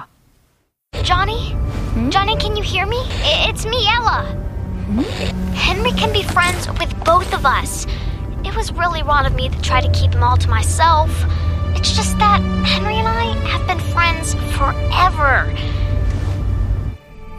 Johnny? 1.03 1.55
Johnny, 2.09 2.35
can 2.37 2.55
you 2.55 2.63
hear 2.63 2.85
me? 2.87 2.97
It's 3.47 3.65
me, 3.65 3.85
Ella. 3.87 4.25
Henry 5.53 5.91
can 5.95 6.11
be 6.11 6.21
friends 6.23 6.67
with 6.79 6.93
both 7.05 7.31
of 7.33 7.45
us. 7.45 7.87
It 8.43 8.55
was 8.55 8.71
really 8.71 9.03
wrong 9.03 9.25
of 9.25 9.33
me 9.35 9.49
to 9.49 9.61
try 9.61 9.81
to 9.81 9.91
keep 9.91 10.11
them 10.11 10.23
all 10.23 10.37
to 10.37 10.49
myself. 10.49 11.09
It's 11.75 11.95
just 11.95 12.17
that 12.17 12.41
Henry 12.65 12.95
and 12.95 13.07
I 13.07 13.23
have 13.47 13.65
been 13.67 13.79
friends 13.91 14.33
forever. 14.57 15.53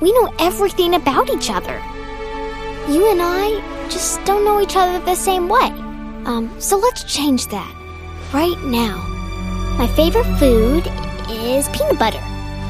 We 0.01 0.13
know 0.13 0.33
everything 0.39 0.95
about 0.95 1.31
each 1.31 1.51
other. 1.51 1.81
You 2.89 3.11
and 3.11 3.21
I 3.23 3.87
just 3.89 4.25
don't 4.25 4.45
know 4.45 4.61
each 4.61 4.77
other 4.77 4.99
the 5.05 5.15
same 5.15 5.49
way. 5.49 5.69
Um, 6.25 6.55
so 6.61 6.77
let's 6.77 7.05
change 7.05 7.49
that 7.49 7.73
right 8.33 8.59
now. 8.65 8.97
My 9.79 9.87
favorite 9.89 10.39
food 10.39 10.91
is 11.29 11.69
peanut 11.71 11.99
butter. 11.99 12.23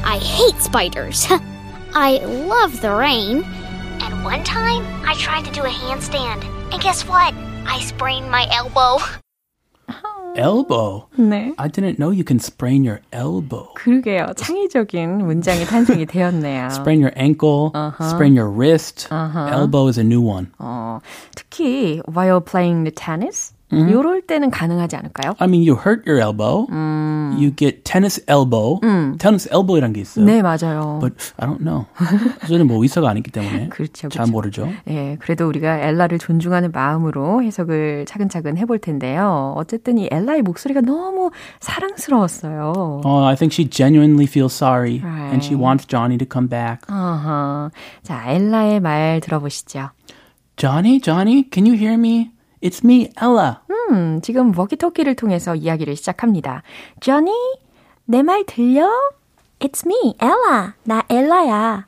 I 0.05 0.19
hate 0.19 0.61
spiders. 0.61 1.27
I 1.93 2.17
love 2.25 2.81
the 2.81 2.91
rain. 2.91 3.43
And 3.43 4.23
one 4.23 4.43
time, 4.43 4.83
I 5.05 5.13
tried 5.15 5.45
to 5.45 5.51
do 5.51 5.61
a 5.61 5.69
handstand. 5.69 6.43
And 6.73 6.81
guess 6.81 7.07
what? 7.07 7.33
I 7.66 7.80
sprained 7.80 8.30
my 8.30 8.46
elbow. 8.50 8.98
Elbow. 10.36 11.08
네. 11.18 11.52
I 11.58 11.68
didn't 11.68 11.98
know 11.98 12.10
you 12.10 12.22
can 12.22 12.38
sprain 12.38 12.84
your 12.84 13.00
elbow. 13.12 13.72
그러게요. 13.74 14.34
창의적인 14.36 15.26
문장이 15.26 15.64
탄생이 15.64 16.06
되었네요. 16.06 16.68
Sprain 16.70 17.00
your 17.00 17.12
ankle, 17.16 17.72
sprain 18.00 18.36
your 18.36 18.48
wrist. 18.48 19.08
Elbow 19.10 19.88
is 19.88 19.98
a 19.98 20.04
new 20.04 20.20
one. 20.20 20.52
어, 20.58 21.00
특히 21.34 22.00
while 22.06 22.40
playing 22.40 22.84
the 22.84 22.92
tennis, 22.92 23.52
요럴 23.91 24.21
때는 24.23 24.49
가능하지 24.51 24.95
않을까요? 24.95 25.35
I 25.39 25.47
mean, 25.47 25.67
you 25.67 25.75
hurt 25.79 26.03
your 26.09 26.19
elbow. 26.21 26.67
You 27.39 27.51
get 27.55 27.83
tennis 27.83 28.21
elbow. 28.29 28.79
Tennis 29.17 29.49
elbow이란 29.51 29.93
게 29.93 30.01
있어요. 30.01 30.25
네, 30.25 30.41
맞아요. 30.41 30.99
But 31.01 31.15
I 31.37 31.47
don't 31.47 31.59
know. 31.63 31.85
저는 32.47 32.67
뭐 32.67 32.81
의사가 32.83 33.09
아니기 33.09 33.31
때문에 33.31 33.69
그렇죠, 33.69 34.09
잘 34.09 34.25
그렇죠. 34.25 34.31
모르죠. 34.31 34.69
예, 34.89 35.17
그래도 35.19 35.47
우리가 35.47 35.79
엘라를 35.79 36.19
존중하는 36.19 36.71
마음으로 36.71 37.41
해석을 37.43 38.05
차근차근 38.07 38.57
해볼 38.57 38.79
텐데요. 38.79 39.53
어쨌든 39.57 39.97
이 39.97 40.07
엘라의 40.11 40.41
목소리가 40.43 40.81
너무 40.81 41.31
사랑스러웠어요. 41.59 43.01
Oh, 43.05 43.23
I 43.25 43.35
think 43.35 43.53
she 43.53 43.69
genuinely 43.69 44.25
feels 44.25 44.53
sorry 44.53 45.01
and 45.03 45.43
she 45.43 45.53
Right. 45.55 45.63
wants 45.63 45.85
Johnny 45.87 46.17
to 46.17 46.25
come 46.31 46.47
back. 46.47 46.81
어허. 46.89 47.71
자, 48.03 48.23
엘라의 48.31 48.79
말 48.79 49.19
들어보시죠. 49.21 49.89
Johnny, 50.57 50.99
Johnny, 50.99 51.43
can 51.51 51.65
you 51.65 51.75
hear 51.77 51.93
me? 51.97 52.31
It's 52.63 52.81
me, 52.83 53.09
Ella. 53.21 53.57
음, 53.69 54.21
지금 54.21 54.57
워키토키를 54.57 55.15
통해서 55.15 55.53
이야기를 55.55 55.95
시작합니다. 55.97 56.63
Johnny, 57.01 57.35
내 58.05 58.23
말 58.23 58.45
들려? 58.45 58.87
It's 59.59 59.85
me, 59.85 60.15
Ella. 60.21 60.71
나 60.83 61.03
엘라야. 61.09 61.85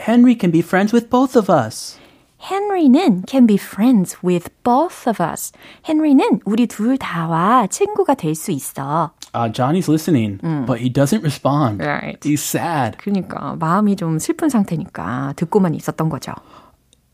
Henry 0.00 0.34
can 0.38 0.50
be 0.50 0.60
friends 0.62 0.94
with 0.94 1.10
both 1.10 1.36
of 1.36 1.50
us. 1.52 1.98
Henry는 2.38 3.24
can 3.28 3.46
be 3.46 3.56
friends 3.58 4.16
with 4.24 4.48
both 4.64 5.06
of 5.06 5.22
us. 5.22 5.52
Henry는 5.86 6.40
우리 6.46 6.66
둘 6.66 6.96
다와 6.96 7.66
친구가 7.66 8.14
될 8.14 8.34
수 8.34 8.50
있어. 8.50 9.10
Uh, 9.34 9.48
Johnny's 9.52 9.88
listening, 9.88 10.38
but 10.66 10.80
he 10.80 10.88
doesn't 10.90 11.20
respond. 11.22 11.84
Right. 11.84 12.18
He's 12.26 12.40
sad. 12.42 12.96
그러니까 12.96 13.54
마음이 13.60 13.94
좀 13.96 14.18
슬픈 14.18 14.48
상태니까 14.48 15.34
듣고만 15.36 15.74
있었던 15.74 16.08
거죠. 16.08 16.32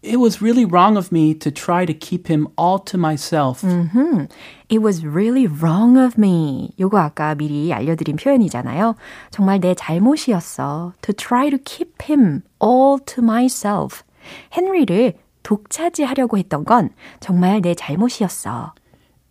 It 0.07 0.21
was 0.21 0.41
really 0.41 0.65
wrong 0.65 0.97
of 0.97 1.11
me 1.11 1.35
to 1.35 1.51
try 1.51 1.85
to 1.85 1.93
keep 1.93 2.29
him 2.29 2.47
all 2.57 2.79
to 2.85 2.97
myself. 2.97 3.65
It 4.69 4.79
was 4.79 5.05
really 5.05 5.49
wrong 5.49 5.99
of 5.99 6.15
me. 6.17 6.71
요거 6.79 6.97
아까 6.97 7.35
미리 7.35 7.73
알려드린 7.73 8.15
표현이잖아요. 8.17 8.95
정말 9.31 9.59
내 9.59 9.75
잘못이었어. 9.75 10.93
To 11.03 11.13
try 11.13 11.51
to 11.51 11.59
keep 11.59 12.05
him 12.09 12.43
all 12.63 13.01
to 13.05 13.23
myself. 13.23 14.05
헨리를 14.57 15.15
독차지하려고 15.43 16.39
했던 16.39 16.65
건 16.65 16.91
정말 17.19 17.61
내 17.61 17.75
잘못이었어. 17.75 18.75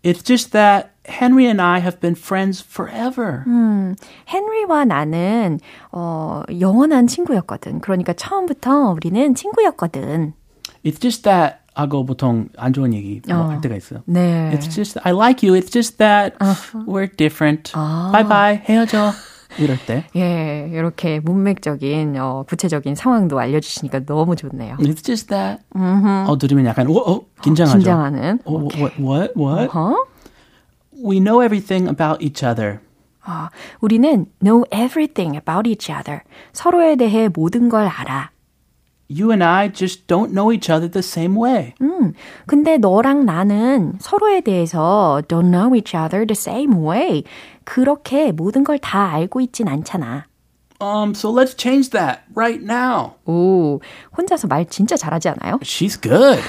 It's 0.03 0.23
just 0.23 0.51
that 0.51 0.89
Henry 1.07 1.45
and 1.45 1.61
I 1.61 1.79
have 1.79 1.99
been 1.99 2.15
friends 2.15 2.61
forever. 2.61 3.43
헨리와 4.27 4.85
나는 4.85 5.59
어, 5.91 6.43
영원한 6.59 7.07
친구였거든. 7.07 7.79
그러니까 7.79 8.11
처음부터 8.13 8.91
우리는 8.91 9.33
친구였거든. 9.33 10.33
It's 10.85 11.01
just 11.01 11.23
that 11.23 11.57
하고 11.75 12.05
보통 12.05 12.47
안 12.57 12.71
좋은 12.71 12.93
얘기 12.93 13.21
어. 13.29 13.49
할 13.49 13.59
때가 13.59 13.75
있어요. 13.75 14.01
네. 14.05 14.51
It's 14.53 14.69
just 14.73 14.99
I 15.03 15.13
like 15.13 15.45
you. 15.47 15.59
It's 15.59 15.71
just 15.71 15.97
that 15.97 16.37
we're 16.87 17.07
different. 17.07 17.73
Bye 17.73 18.23
bye. 18.23 18.61
헤어져. 18.63 19.11
이럴 19.57 19.77
때. 19.85 20.05
예, 20.15 20.69
이렇게 20.71 21.19
문맥적인 21.21 22.17
어, 22.17 22.43
구체적인 22.47 22.95
상황도 22.95 23.39
알려주시니까 23.39 24.05
너무 24.05 24.35
좋네요. 24.35 24.77
It's 24.79 25.03
just 25.03 25.27
that. 25.29 25.63
어 25.73 26.37
들으면 26.37 26.65
약간 26.65 26.87
어, 26.87 26.93
어 26.93 27.25
긴장하죠. 27.41 27.77
긴장하는. 27.79 28.39
어, 28.45 28.67
what 28.73 29.01
what 29.01 29.33
what? 29.37 29.69
어? 29.77 29.95
We 30.93 31.19
know 31.19 31.43
everything 31.43 31.87
about 31.89 32.23
each 32.23 32.45
other. 32.45 32.79
아, 33.23 33.49
우리는 33.79 34.27
know 34.41 34.65
everything 34.71 35.35
about 35.35 35.67
each 35.67 35.91
other. 35.91 36.21
서로에 36.53 36.95
대해 36.95 37.27
모든 37.27 37.69
걸 37.69 37.87
알아. 37.87 38.31
You 39.07 39.31
and 39.31 39.43
I 39.43 39.67
just 39.71 40.07
don't 40.07 40.31
know 40.33 40.51
each 40.51 40.69
other 40.69 40.89
the 40.89 41.03
same 41.03 41.37
way. 41.37 41.73
음, 41.81 42.13
근데 42.47 42.77
너랑 42.77 43.25
나는 43.25 43.93
서로에 43.99 44.41
대해서 44.41 45.21
don't 45.27 45.51
know 45.51 45.75
each 45.75 45.95
other 45.95 46.25
the 46.25 46.33
same 46.35 46.73
way. 46.83 47.23
그렇게 47.65 48.31
모든 48.31 48.63
걸 48.63 48.79
다 48.79 49.11
알고 49.13 49.41
있진 49.41 49.67
않잖아. 49.67 50.25
Um, 50.81 51.13
so 51.15 51.29
let's 51.31 51.55
change 51.55 51.91
that 51.91 52.23
right 52.35 52.61
now. 52.61 53.13
오, 53.25 53.79
혼자서 54.17 54.47
말 54.47 54.65
진짜 54.65 54.97
잘하지 54.97 55.29
않아요? 55.29 55.59
She's 55.61 55.95
good. 56.01 56.41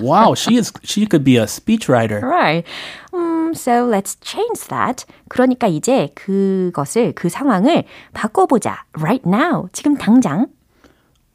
Wow, 0.00 0.34
she 0.34 0.56
is 0.56 0.72
she 0.84 1.06
could 1.06 1.22
be 1.24 1.36
a 1.36 1.44
speechwriter. 1.44 2.22
Right. 2.22 2.64
Um, 3.12 3.52
so 3.54 3.84
let's 3.86 4.16
change 4.22 4.68
that. 4.68 5.04
그러니까 5.28 5.66
이제 5.66 6.10
그것을 6.14 7.12
그 7.14 7.28
상황을 7.28 7.84
바꿔보자. 8.14 8.84
Right 8.98 9.28
now. 9.28 9.68
지금 9.72 9.96
당장. 9.96 10.46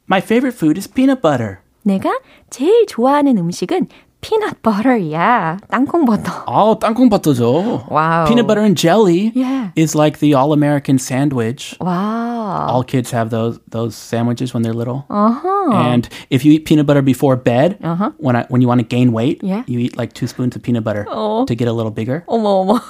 My 0.09 0.19
favorite 0.21 0.55
food 0.55 0.77
is 0.77 0.87
peanut 0.87 1.21
butter. 1.21 1.59
내가 1.83 2.09
제일 2.49 2.85
좋아하는 2.87 3.37
음식은 3.37 3.87
peanut 4.21 4.61
butter야. 4.63 5.57
땅콩 5.69 6.05
버터. 6.05 6.43
Oh, 6.47 6.79
땅콩 6.79 7.09
버터죠. 7.09 7.85
Wow. 7.91 8.25
Peanut 8.27 8.47
butter 8.47 8.63
and 8.65 8.75
jelly 8.75 9.31
Yeah. 9.35 9.69
is 9.75 9.95
like 9.95 10.19
the 10.19 10.33
all-American 10.33 10.97
sandwich. 10.97 11.75
와. 11.79 12.38
All 12.70 12.82
kids 12.82 13.10
have 13.12 13.30
those 13.30 13.58
those 13.70 13.94
sandwiches 13.94 14.52
when 14.54 14.62
they're 14.62 14.74
little. 14.74 15.04
Uh-huh. 15.10 15.70
And 15.72 16.08
if 16.30 16.44
you 16.44 16.52
eat 16.52 16.64
peanut 16.64 16.86
butter 16.86 17.02
before 17.02 17.36
bed, 17.36 17.78
when 18.18 18.36
I, 18.36 18.44
when 18.48 18.60
you 18.62 18.68
want 18.68 18.80
to 18.80 18.86
gain 18.86 19.12
weight, 19.12 19.40
Yeah. 19.42 19.62
you 19.66 19.78
eat 19.78 19.96
like 19.96 20.12
two 20.12 20.26
spoons 20.26 20.56
of 20.56 20.62
peanut 20.62 20.82
butter 20.84 21.06
Oh. 21.08 21.44
to 21.46 21.54
get 21.54 21.68
a 21.68 21.72
little 21.72 21.92
bigger. 21.92 22.24
어머 22.26 22.48
어머. 22.62 22.80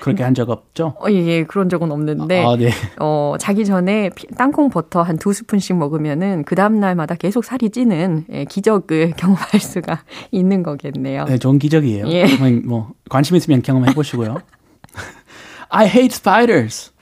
그렇게 0.00 0.22
한 0.22 0.34
적 0.34 0.50
없죠? 0.50 0.94
어, 1.00 1.10
예, 1.10 1.14
예, 1.26 1.44
그런 1.44 1.68
적은 1.68 1.90
없는데. 1.90 2.44
아, 2.44 2.56
네. 2.56 2.70
어, 3.00 3.34
자기 3.38 3.64
전에 3.64 4.10
피- 4.14 4.26
땅콩 4.36 4.70
버터 4.70 5.02
한 5.02 5.16
두 5.18 5.32
스푼씩 5.32 5.76
먹으면은 5.76 6.44
그 6.44 6.54
다음 6.54 6.78
날마다 6.78 7.14
계속 7.14 7.44
살이 7.44 7.70
찌는 7.70 8.26
예, 8.30 8.44
기적을 8.44 9.14
경험할 9.16 9.60
수가 9.60 10.02
있는 10.30 10.62
거겠네요. 10.62 11.24
네, 11.24 11.38
좋은 11.38 11.58
기적이에요. 11.58 12.06
예. 12.08 12.26
뭐, 12.36 12.50
뭐 12.64 12.88
관심 13.08 13.34
있으면 13.36 13.62
경험해 13.62 13.94
보시고요. 13.94 14.38
I 15.68 15.86
hate 15.86 16.12
spiders. 16.14 16.92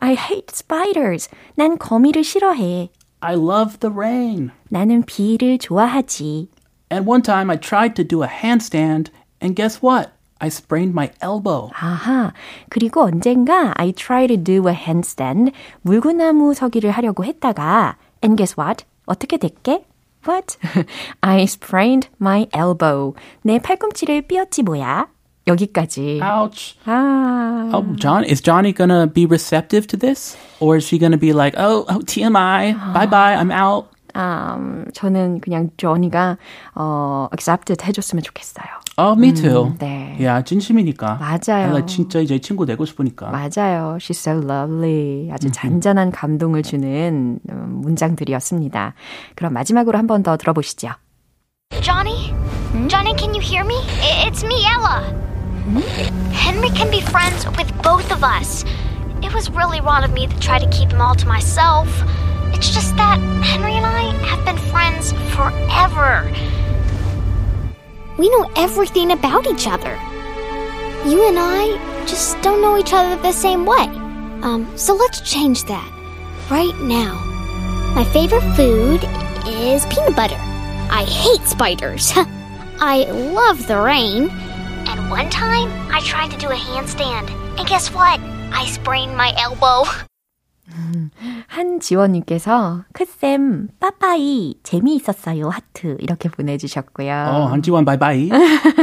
I 0.00 0.12
hate 0.12 0.48
spiders. 0.52 1.28
난 1.54 1.78
거미를 1.78 2.24
싫어해. 2.24 2.90
I 3.20 3.34
love 3.34 3.78
the 3.78 3.92
rain. 3.94 4.50
나는 4.68 5.02
비를 5.02 5.58
좋아하지. 5.58 6.48
And 6.92 7.08
one 7.08 7.22
time 7.22 7.50
I 7.50 7.58
tried 7.58 7.94
to 7.94 8.04
do 8.06 8.22
a 8.22 8.28
handstand, 8.28 9.10
and 9.42 9.56
guess 9.56 9.80
what? 9.82 10.10
I 10.38 10.48
sprained 10.48 10.92
my 10.92 11.10
elbow. 11.22 11.70
아하. 11.74 12.32
그리고 12.68 13.02
언젠가 13.02 13.72
I 13.76 13.92
try 13.92 14.26
to 14.26 14.36
do 14.36 14.68
a 14.68 14.74
handstand. 14.74 15.52
물구나무 15.82 16.52
서기를 16.54 16.90
하려고 16.90 17.24
했다가 17.24 17.96
and 18.22 18.36
guess 18.36 18.54
what? 18.60 18.84
어떻게 19.06 19.38
됐게? 19.38 19.86
What? 20.28 20.58
I 21.22 21.44
sprained 21.44 22.10
my 22.20 22.48
elbow. 22.54 23.14
내 23.42 23.58
팔꿈치를 23.58 24.22
삐었지 24.22 24.62
뭐야. 24.62 25.08
여기까지. 25.47 26.19
Ouch. 26.21 26.77
아. 26.85 27.69
Oh, 27.73 27.95
John, 27.97 28.23
is 28.25 28.41
Johnny 28.41 28.73
gonna 28.73 29.07
be 29.07 29.25
receptive 29.25 29.87
to 29.87 29.97
this? 29.97 30.37
Or 30.59 30.75
is 30.77 30.85
she 30.85 30.99
gonna 30.99 31.17
be 31.17 31.33
like, 31.33 31.55
oh, 31.57 31.85
oh 31.89 31.99
TMI, 32.05 32.73
bye 32.93 33.07
bye, 33.07 33.35
I'm 33.35 33.51
out? 33.51 33.87
음, 34.13 34.85
저는 34.93 35.39
그냥 35.39 35.69
조니가 35.77 36.37
어, 36.75 37.27
accepted 37.33 37.81
해줬으면 37.85 38.21
좋겠어요. 38.23 38.65
Oh, 38.97 39.17
me 39.17 39.33
too. 39.33 39.73
네. 39.79 40.17
야, 40.21 40.43
진심이니까. 40.43 41.15
맞아요. 41.19 41.71
나 41.73 41.85
진짜 41.85 42.19
이제 42.19 42.37
친구 42.39 42.65
되고 42.65 42.83
싶으니까. 42.85 43.31
맞아요. 43.31 43.95
She's 44.01 44.19
so 44.19 44.33
lovely. 44.33 45.31
아주 45.31 45.49
잔잔한 45.49 46.11
감동을 46.11 46.61
주는 46.61 47.39
음, 47.49 47.79
문장들이었습니다. 47.81 48.93
그럼 49.35 49.53
마지막으로 49.53 49.97
한 49.97 50.07
번 50.07 50.23
더 50.23 50.35
들어보시죠. 50.35 50.89
Johnny? 51.81 52.35
Johnny, 52.89 53.15
can 53.17 53.33
you 53.33 53.39
hear 53.41 53.63
me? 53.65 53.75
It's 54.27 54.43
me, 54.43 54.61
Ella. 54.67 55.01
Henry 55.79 56.69
can 56.69 56.91
be 56.91 56.99
friends 56.99 57.45
with 57.57 57.71
both 57.81 58.11
of 58.11 58.23
us. 58.23 58.65
It 59.23 59.33
was 59.33 59.49
really 59.51 59.79
wrong 59.79 60.03
of 60.03 60.11
me 60.11 60.27
to 60.27 60.39
try 60.39 60.59
to 60.59 60.69
keep 60.69 60.89
them 60.89 60.99
all 60.99 61.15
to 61.15 61.25
myself. 61.25 61.87
It's 62.53 62.73
just 62.73 62.95
that 62.97 63.19
Henry 63.41 63.73
and 63.73 63.85
I 63.85 64.13
have 64.25 64.43
been 64.43 64.57
friends 64.69 65.13
forever. 65.33 66.29
We 68.17 68.29
know 68.29 68.51
everything 68.57 69.11
about 69.11 69.47
each 69.47 69.65
other. 69.65 69.97
You 71.09 71.27
and 71.29 71.37
I 71.39 72.05
just 72.05 72.41
don't 72.41 72.61
know 72.61 72.77
each 72.77 72.93
other 72.93 73.21
the 73.21 73.31
same 73.31 73.65
way. 73.65 73.87
Um, 74.43 74.69
so 74.77 74.93
let's 74.93 75.21
change 75.21 75.63
that 75.65 75.89
right 76.49 76.75
now. 76.81 77.13
My 77.95 78.03
favorite 78.11 78.55
food 78.55 79.01
is 79.47 79.85
peanut 79.85 80.15
butter. 80.15 80.37
I 80.37 81.05
hate 81.07 81.47
spiders. 81.47 82.11
I 82.79 83.05
love 83.09 83.67
the 83.67 83.79
rain. 83.79 84.29
One 85.11 85.29
time, 85.29 85.69
I 85.91 85.99
tried 85.99 86.31
to 86.31 86.37
do 86.37 86.47
a 86.47 86.55
handstand. 86.55 87.29
And 87.59 87.67
guess 87.67 87.93
what? 87.93 88.17
I 88.53 88.65
sprained 88.65 89.17
my 89.17 89.33
elbow. 89.37 89.83
한지원님께서 91.47 92.83
크쌤 92.93 93.69
빠빠이 93.79 94.55
재미있었어요 94.63 95.49
하트 95.49 95.97
이렇게 95.99 96.29
보내주셨고요. 96.29 97.11
어, 97.11 97.45
한지원 97.47 97.85
바이바이. 97.85 98.29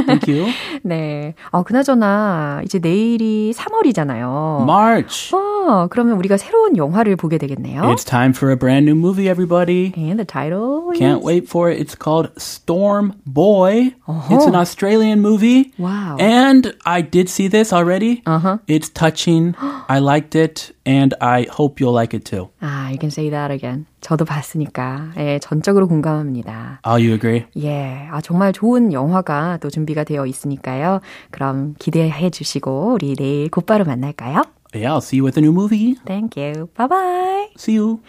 Thank 0.07 0.35
you. 0.35 0.53
네. 0.83 1.35
어 1.51 1.63
그나저나 1.63 2.63
이제 2.65 2.79
내일이 2.79 3.53
3월이잖아요. 3.55 4.63
March. 4.63 5.35
어 5.35 5.87
그러면 5.91 6.17
우리가 6.19 6.37
새로운 6.37 6.77
영화를 6.77 7.17
보게 7.17 7.39
되겠네요. 7.39 7.83
It's 7.83 8.05
time 8.07 8.33
for 8.33 8.51
a 8.53 8.57
brand 8.59 8.89
new 8.89 8.97
movie, 8.99 9.29
everybody. 9.29 9.93
And 9.97 10.19
the 10.19 10.25
title 10.27 10.91
is 10.93 10.99
Can't 10.99 11.23
wait 11.23 11.49
for 11.49 11.71
it. 11.71 11.81
It's 11.81 11.95
called 11.95 12.31
Storm 12.39 13.15
Boy. 13.27 13.95
It's 14.31 14.47
an 14.47 14.55
Australian 14.55 15.21
movie. 15.21 15.73
Wow. 15.79 16.17
And 16.19 16.75
I 16.85 17.03
did 17.03 17.29
see 17.29 17.49
this 17.49 17.73
already. 17.73 18.23
Uh-huh. 18.27 18.59
It's 18.67 18.89
touching. 18.89 19.55
I 19.89 19.99
liked 19.99 20.35
it. 20.35 20.73
And 20.87 21.13
I 21.21 21.47
hope 21.51 21.78
you'll 21.81 21.93
like 21.97 22.17
it 22.17 22.25
too. 22.25 22.49
아, 22.61 22.89
you 22.91 22.99
can 22.99 23.09
say 23.11 23.31
that 23.31 23.53
again. 23.53 23.87
저도 24.01 24.25
봤으니까 24.25 25.13
예, 25.17 25.39
전적으로 25.41 25.89
공감합니다. 25.89 26.81
Oh, 26.87 26.97
you 27.01 27.13
agree? 27.15 27.45
예, 27.57 28.09
아 28.11 28.21
정말 28.21 28.53
좋은 28.53 28.93
영화가 28.93 29.59
또 29.61 29.71
준비가 29.71 30.05
되어 30.05 30.27
있으니까요. 30.27 31.01
그럼 31.31 31.75
기대해 31.79 32.31
주시고 32.31 32.95
우리 32.95 33.15
내일 33.17 33.49
곧바로 33.51 33.85
만날까요? 33.85 34.43
Yeah, 34.75 34.93
I'll 34.93 34.99
see 35.01 35.19
you 35.19 35.25
with 35.25 35.39
a 35.39 35.43
new 35.43 35.53
movie. 35.53 35.97
Thank 36.05 36.37
you. 36.37 36.69
Bye 36.77 36.89
bye. 36.89 37.49
See 37.57 37.77
you. 37.79 38.01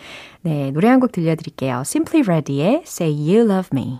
네, 0.41 0.71
노래 0.71 0.89
한 0.89 0.99
곡 0.99 1.11
들려드릴게요. 1.13 1.83
Simply 1.85 2.21
Reddy의 2.27 2.83
Say 2.85 3.11
You 3.13 3.47
Love 3.49 3.69
Me. 3.73 3.99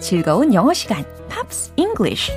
즐거운 0.00 0.54
영어 0.54 0.72
시간, 0.72 1.04
Pops 1.28 1.72
English. 1.76 2.32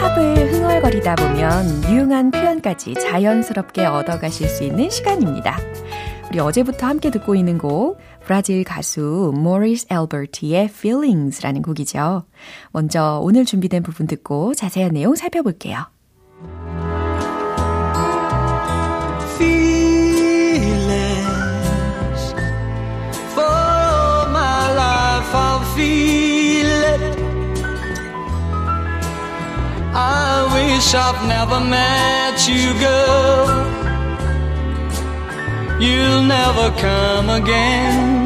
팝을 0.00 0.52
흥얼거리다 0.52 1.14
보면 1.14 1.84
유용한 1.84 2.32
표현까지 2.32 2.94
자연스럽게 2.94 3.86
얻어가실 3.86 4.48
수 4.48 4.64
있는 4.64 4.90
시간입니다. 4.90 5.56
우리 6.30 6.40
어제부터 6.40 6.86
함께 6.86 7.10
듣고 7.10 7.36
있는 7.36 7.58
곡, 7.58 7.98
브라질 8.24 8.64
가수 8.64 9.32
모리스 9.34 9.86
앨버트의 9.88 10.64
Feelings라는 10.64 11.62
곡이죠. 11.62 12.24
먼저 12.72 13.20
오늘 13.22 13.44
준비된 13.44 13.82
부분 13.82 14.06
듣고 14.06 14.54
자세한 14.54 14.92
내용 14.92 15.14
살펴볼게요. 15.14 15.86
I 30.02 30.48
wish 30.56 30.94
I've 30.94 31.22
never 31.28 31.60
met 31.60 32.36
you, 32.48 32.72
girl. 32.86 33.44
You'll 35.78 36.22
never 36.22 36.70
come 36.80 37.28
again. 37.28 38.19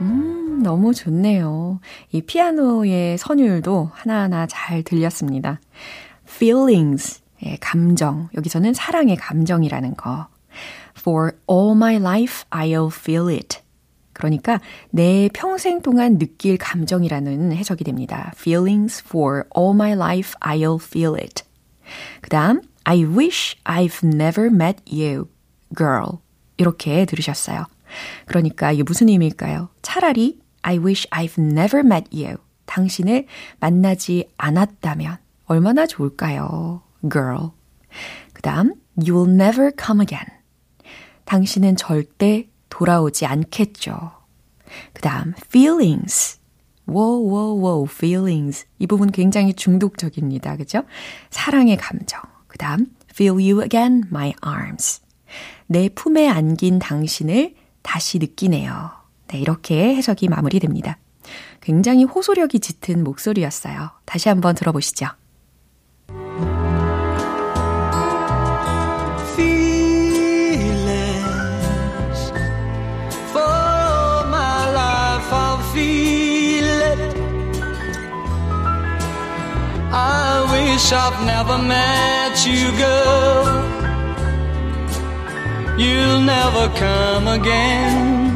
음, 0.00 0.62
너무 0.62 0.94
좋네요. 0.94 1.80
이 2.10 2.22
피아노의 2.22 3.18
선율도 3.18 3.90
하나하나 3.92 4.46
잘 4.46 4.82
들렸습니다. 4.82 5.60
feelings, 6.28 7.22
예, 7.44 7.56
감정. 7.60 8.28
여기서는 8.34 8.74
사랑의 8.74 9.16
감정이라는 9.16 9.96
거. 9.96 10.26
For 10.98 11.32
all 11.50 11.76
my 11.76 11.96
life, 11.96 12.44
I'll 12.50 12.90
feel 12.92 13.28
it. 13.28 13.60
그러니까 14.12 14.60
내 14.90 15.28
평생 15.32 15.82
동안 15.82 16.18
느낄 16.18 16.58
감정이라는 16.58 17.52
해석이 17.52 17.84
됩니다. 17.84 18.32
Feelings 18.36 19.02
for 19.06 19.44
all 19.56 19.74
my 19.74 19.92
life, 19.92 20.34
I'll 20.40 20.80
feel 20.80 21.14
it. 21.16 21.44
그 22.20 22.30
다음, 22.30 22.60
I 22.84 23.04
wish 23.04 23.56
I've 23.64 24.04
never 24.06 24.48
met 24.48 24.82
you, 24.86 25.28
girl. 25.76 26.20
이렇게 26.62 27.04
들으셨어요. 27.04 27.66
그러니까 28.26 28.72
이게 28.72 28.82
무슨 28.82 29.08
의미일까요? 29.08 29.68
차라리 29.82 30.40
I 30.62 30.78
wish 30.78 31.08
I've 31.10 31.38
never 31.38 31.84
met 31.84 32.08
you. 32.12 32.36
당신을 32.66 33.26
만나지 33.60 34.30
않았다면 34.38 35.18
얼마나 35.44 35.86
좋을까요? 35.86 36.82
girl. 37.02 37.50
그 38.32 38.40
다음, 38.42 38.74
you'll 38.96 39.28
never 39.28 39.72
come 39.78 40.00
again. 40.00 40.26
당신은 41.24 41.76
절대 41.76 42.48
돌아오지 42.68 43.26
않겠죠. 43.26 44.12
그 44.94 45.02
다음, 45.02 45.34
feelings. 45.36 46.38
wow, 46.88 47.20
wow, 47.28 47.60
wow, 47.60 47.86
feelings. 47.90 48.66
이 48.78 48.86
부분 48.86 49.10
굉장히 49.10 49.52
중독적입니다. 49.52 50.56
그죠? 50.56 50.84
사랑의 51.30 51.76
감정. 51.76 52.22
그 52.46 52.56
다음, 52.58 52.86
feel 53.10 53.34
you 53.34 53.62
again, 53.62 54.04
my 54.08 54.32
arms. 54.46 55.02
내 55.66 55.88
품에 55.88 56.28
안긴 56.28 56.78
당신을 56.78 57.54
다시 57.82 58.18
느끼네요. 58.18 58.90
네, 59.28 59.38
이렇게 59.38 59.94
해석이 59.94 60.28
마무리됩니다. 60.28 60.98
굉장히 61.60 62.04
호소력이 62.04 62.60
짙은 62.60 63.04
목소리였어요. 63.04 63.90
다시 64.04 64.28
한번 64.28 64.54
들어보시죠. 64.54 65.08
wish 80.72 80.92
I've 80.92 81.24
never 81.24 81.58
met 81.58 82.46
you, 82.46 82.72
girl. 82.76 83.71
You'll 85.78 86.20
never 86.20 86.68
come 86.78 87.28
again. 87.28 88.31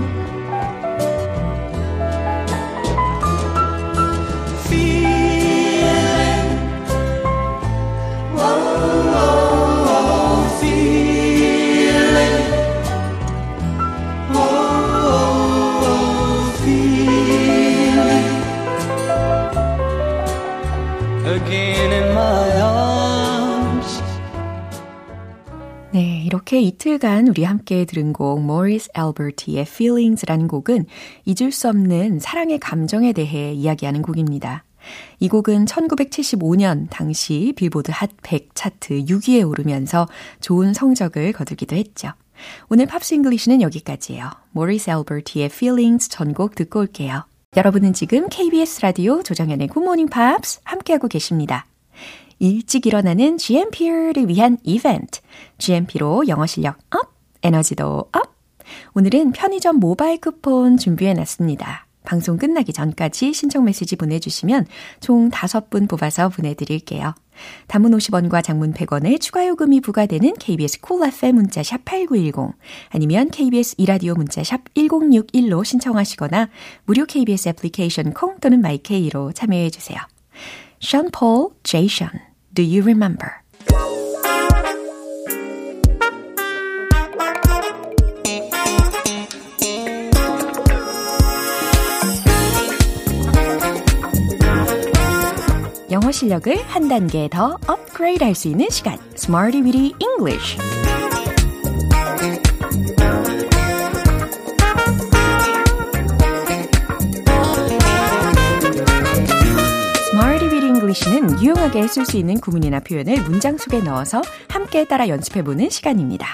이렇게 26.46 26.60
이틀간 26.60 27.26
우리 27.26 27.42
함께 27.42 27.84
들은 27.84 28.12
곡 28.12 28.40
모리스 28.40 28.88
앨버트의 28.94 29.62
Feelings라는 29.62 30.46
곡은 30.46 30.86
잊을 31.24 31.50
수 31.50 31.68
없는 31.68 32.20
사랑의 32.20 32.60
감정에 32.60 33.12
대해 33.12 33.52
이야기하는 33.52 34.00
곡입니다. 34.02 34.62
이 35.18 35.28
곡은 35.28 35.64
1975년 35.64 36.86
당시 36.88 37.52
빌보드 37.56 37.90
핫 37.92 38.10
100 38.22 38.50
차트 38.54 39.06
6위에 39.06 39.48
오르면서 39.48 40.06
좋은 40.40 40.72
성적을 40.72 41.32
거두기도 41.32 41.74
했죠. 41.74 42.12
오늘 42.68 42.86
Pops 42.86 43.14
English는 43.14 43.60
여기까지예요. 43.60 44.30
모리스 44.52 44.88
앨버트의 44.88 45.46
Feelings 45.46 46.08
전곡 46.10 46.54
듣고 46.54 46.78
올게요. 46.78 47.24
여러분은 47.56 47.92
지금 47.92 48.28
KBS 48.28 48.82
라디오 48.82 49.20
조정현의 49.24 49.66
Good 49.66 49.82
Morning 49.82 50.12
Pops 50.12 50.60
함께하고 50.62 51.08
계십니다. 51.08 51.66
일찍 52.38 52.86
일어나는 52.86 53.38
GMP를 53.38 54.28
위한 54.28 54.58
이벤트. 54.62 55.20
GMP로 55.58 56.28
영어 56.28 56.46
실력 56.46 56.78
up, 56.90 57.12
에너지도 57.42 58.08
up. 58.12 58.36
오늘은 58.94 59.32
편의점 59.32 59.76
모바일 59.76 60.20
쿠폰 60.20 60.76
준비해 60.76 61.14
놨습니다. 61.14 61.86
방송 62.06 62.38
끝나기 62.38 62.72
전까지 62.72 63.34
신청 63.34 63.64
메시지 63.64 63.96
보내주시면 63.96 64.66
총 65.00 65.28
5분 65.30 65.88
뽑아서 65.88 66.28
보내드릴게요. 66.28 67.14
단문 67.66 67.92
50원과 67.92 68.42
장문 68.42 68.72
100원의 68.72 69.20
추가 69.20 69.46
요금이 69.46 69.80
부과되는 69.80 70.34
KBS 70.34 70.80
Cool 70.80 71.12
FM 71.12 71.34
문자 71.34 71.62
샵 71.62 71.84
8910 71.84 72.54
아니면 72.90 73.28
KBS 73.30 73.74
이라디오 73.76 74.14
문자 74.14 74.42
샵 74.42 74.72
1061로 74.74 75.64
신청하시거나 75.64 76.48
무료 76.84 77.04
KBS 77.04 77.50
애플리케이션 77.50 78.14
콩 78.14 78.38
또는 78.38 78.62
my 78.62 78.90
K로 78.90 79.32
참여해 79.32 79.68
주세요. 79.70 79.98
Paul, 81.12 81.50
Jay 81.64 81.86
Sean, 81.86 82.25
Do 82.56 82.62
You 82.62 82.80
Remember? 82.82 83.42
영어 95.90 96.10
실력을 96.10 96.56
한 96.66 96.88
단계 96.88 97.28
더 97.28 97.58
업그레이드 97.66 98.24
할 98.24 98.34
수 98.34 98.48
있는 98.48 98.70
시간, 98.70 98.98
Smarty 99.14 99.62
Weedy 99.62 99.92
English. 100.00 100.56
English는 110.96 111.42
유용하게 111.42 111.88
쓸 111.88 112.06
수 112.06 112.16
있는 112.16 112.40
구문이나 112.40 112.80
표현을 112.80 113.22
문장 113.22 113.58
속에 113.58 113.80
넣어서 113.80 114.22
함께 114.48 114.86
따라 114.86 115.08
연습해보는 115.08 115.68
시간입니다. 115.68 116.26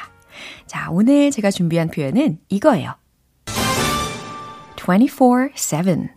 자, 0.67 0.89
오늘 0.91 1.31
제가 1.31 1.51
준비한 1.51 1.89
표현은 1.89 2.39
이거예요. 2.49 2.95
24-7. 4.77 6.09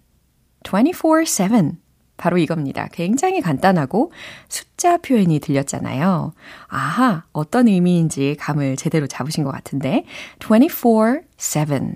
24-7. 0.63 1.75
바로 2.17 2.37
이겁니다. 2.37 2.87
굉장히 2.93 3.41
간단하고 3.41 4.11
숫자 4.47 4.97
표현이 4.97 5.39
들렸잖아요. 5.39 6.33
아하, 6.67 7.25
어떤 7.33 7.67
의미인지 7.67 8.35
감을 8.39 8.75
제대로 8.75 9.07
잡으신 9.07 9.43
것 9.43 9.51
같은데. 9.51 10.05
24-7. 10.39 11.95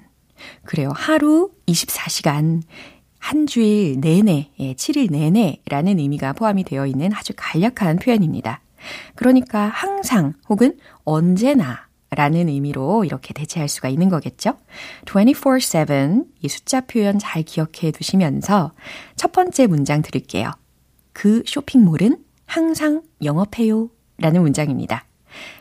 그래요. 0.65 0.91
하루 0.95 1.51
24시간. 1.67 2.61
한 3.19 3.45
주일 3.45 3.99
내내, 3.99 4.49
예, 4.59 4.73
7일 4.73 5.11
내내 5.11 5.61
라는 5.69 5.99
의미가 5.99 6.33
포함이 6.33 6.63
되어 6.63 6.87
있는 6.87 7.13
아주 7.13 7.33
간략한 7.35 7.97
표현입니다. 7.97 8.61
그러니까 9.15 9.67
항상 9.67 10.33
혹은 10.47 10.77
언제나 11.03 11.89
라는 12.11 12.49
의미로 12.49 13.05
이렇게 13.05 13.33
대체할 13.33 13.69
수가 13.69 13.89
있는 13.89 14.09
거겠죠? 14.09 14.57
24-7 15.05 16.25
이 16.41 16.47
숫자 16.47 16.81
표현 16.81 17.19
잘 17.19 17.43
기억해 17.43 17.91
두시면서 17.91 18.71
첫 19.15 19.31
번째 19.31 19.67
문장 19.67 20.01
들을게요. 20.01 20.51
그 21.13 21.43
쇼핑몰은 21.45 22.17
항상 22.45 23.03
영업해요 23.23 23.89
라는 24.17 24.41
문장입니다. 24.41 25.05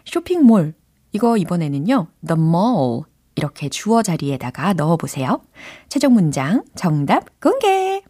쇼핑몰 0.07 0.75
이거 1.13 1.37
이번에는요. 1.37 2.07
The 2.27 2.41
mall 2.41 3.03
이렇게 3.39 3.69
주어 3.69 4.03
자리에다가 4.03 4.73
넣어보세요. 4.73 5.41
최종 5.89 6.15
문장 6.15 6.65
정답 6.75 7.41
공개! 7.41 8.03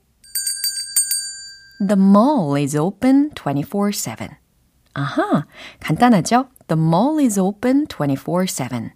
The 1.86 1.92
mall 1.92 2.58
is 2.58 2.74
open 2.74 3.30
24-7. 3.34 4.30
아하, 4.94 5.46
간단하죠? 5.80 6.48
The 6.66 6.82
mall 6.82 7.22
is 7.22 7.38
open 7.38 7.86
24-7. 7.88 8.90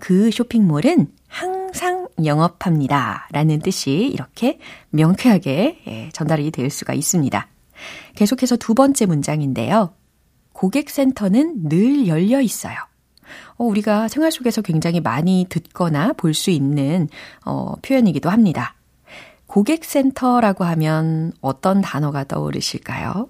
그 0.00 0.32
쇼핑몰은 0.32 1.12
항상 1.28 2.08
영업합니다. 2.24 3.28
라는 3.30 3.60
뜻이 3.60 3.92
이렇게 3.92 4.58
명쾌하게 4.90 5.82
예, 5.86 6.08
전달이 6.12 6.50
될 6.50 6.68
수가 6.70 6.94
있습니다. 6.94 7.46
계속해서 8.16 8.56
두 8.56 8.74
번째 8.74 9.06
문장인데요. 9.06 9.94
고객센터는 10.52 11.68
늘 11.68 12.08
열려 12.08 12.40
있어요. 12.40 12.89
어, 13.60 13.64
우리가 13.64 14.08
생활 14.08 14.32
속에서 14.32 14.62
굉장히 14.62 15.00
많이 15.00 15.46
듣거나 15.50 16.14
볼 16.14 16.32
수 16.32 16.50
있는 16.50 17.08
어, 17.44 17.74
표현이기도 17.82 18.30
합니다. 18.30 18.74
고객센터라고 19.46 20.64
하면 20.64 21.32
어떤 21.42 21.82
단어가 21.82 22.24
떠오르실까요? 22.24 23.28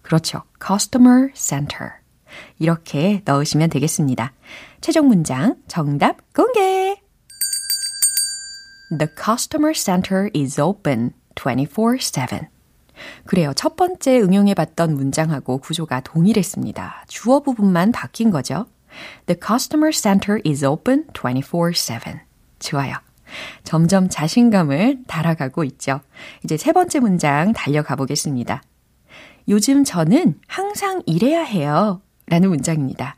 그렇죠. 0.00 0.42
Customer 0.64 1.28
Center. 1.34 1.90
이렇게 2.58 3.20
넣으시면 3.26 3.68
되겠습니다. 3.68 4.32
최종 4.80 5.08
문장 5.08 5.56
정답 5.68 6.16
공개! 6.32 6.96
The 8.98 9.08
customer 9.22 9.74
center 9.74 10.30
is 10.34 10.58
open 10.58 11.10
24-7. 11.34 12.46
그래요. 13.26 13.52
첫 13.54 13.76
번째 13.76 14.20
응용해 14.20 14.54
봤던 14.54 14.94
문장하고 14.94 15.58
구조가 15.58 16.00
동일했습니다. 16.00 17.04
주어 17.08 17.40
부분만 17.40 17.92
바뀐 17.92 18.30
거죠. 18.30 18.66
The 19.26 19.38
customer 19.44 19.92
center 19.92 20.40
is 20.46 20.64
open 20.64 21.06
24-7. 21.12 22.20
좋아요. 22.58 22.96
점점 23.64 24.08
자신감을 24.08 25.04
달아가고 25.06 25.64
있죠. 25.64 26.00
이제 26.44 26.56
세 26.56 26.72
번째 26.72 27.00
문장 27.00 27.52
달려가 27.52 27.96
보겠습니다. 27.96 28.62
요즘 29.48 29.84
저는 29.84 30.38
항상 30.46 31.02
일해야 31.06 31.42
해요. 31.42 32.00
라는 32.26 32.48
문장입니다. 32.48 33.16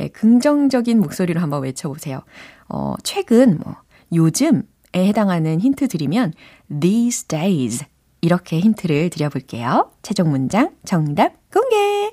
예, 0.00 0.08
긍정적인 0.08 1.00
목소리로 1.00 1.40
한번 1.40 1.62
외쳐보세요. 1.62 2.22
어, 2.68 2.94
최근, 3.04 3.58
뭐, 3.58 3.76
요즘에 4.12 4.62
해당하는 4.96 5.60
힌트 5.60 5.88
드리면 5.88 6.32
these 6.80 7.28
days 7.28 7.84
이렇게 8.20 8.58
힌트를 8.58 9.10
드려볼게요. 9.10 9.92
최종 10.02 10.30
문장 10.30 10.74
정답 10.84 11.34
공개! 11.52 12.10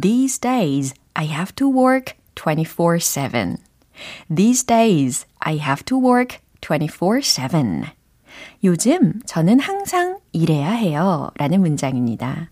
These 0.00 0.40
days 0.40 0.94
I 1.14 1.26
have 1.26 1.54
to 1.56 1.68
work 1.68 2.14
24-7. 2.34 3.58
These 4.28 4.64
days 4.64 5.26
I 5.40 5.58
have 5.58 5.84
to 5.86 5.98
work 5.98 6.38
24-7. 6.60 7.84
요즘 8.64 9.20
저는 9.26 9.60
항상 9.60 10.18
일해야 10.32 10.70
해요. 10.72 11.30
라는 11.36 11.60
문장입니다. 11.60 12.50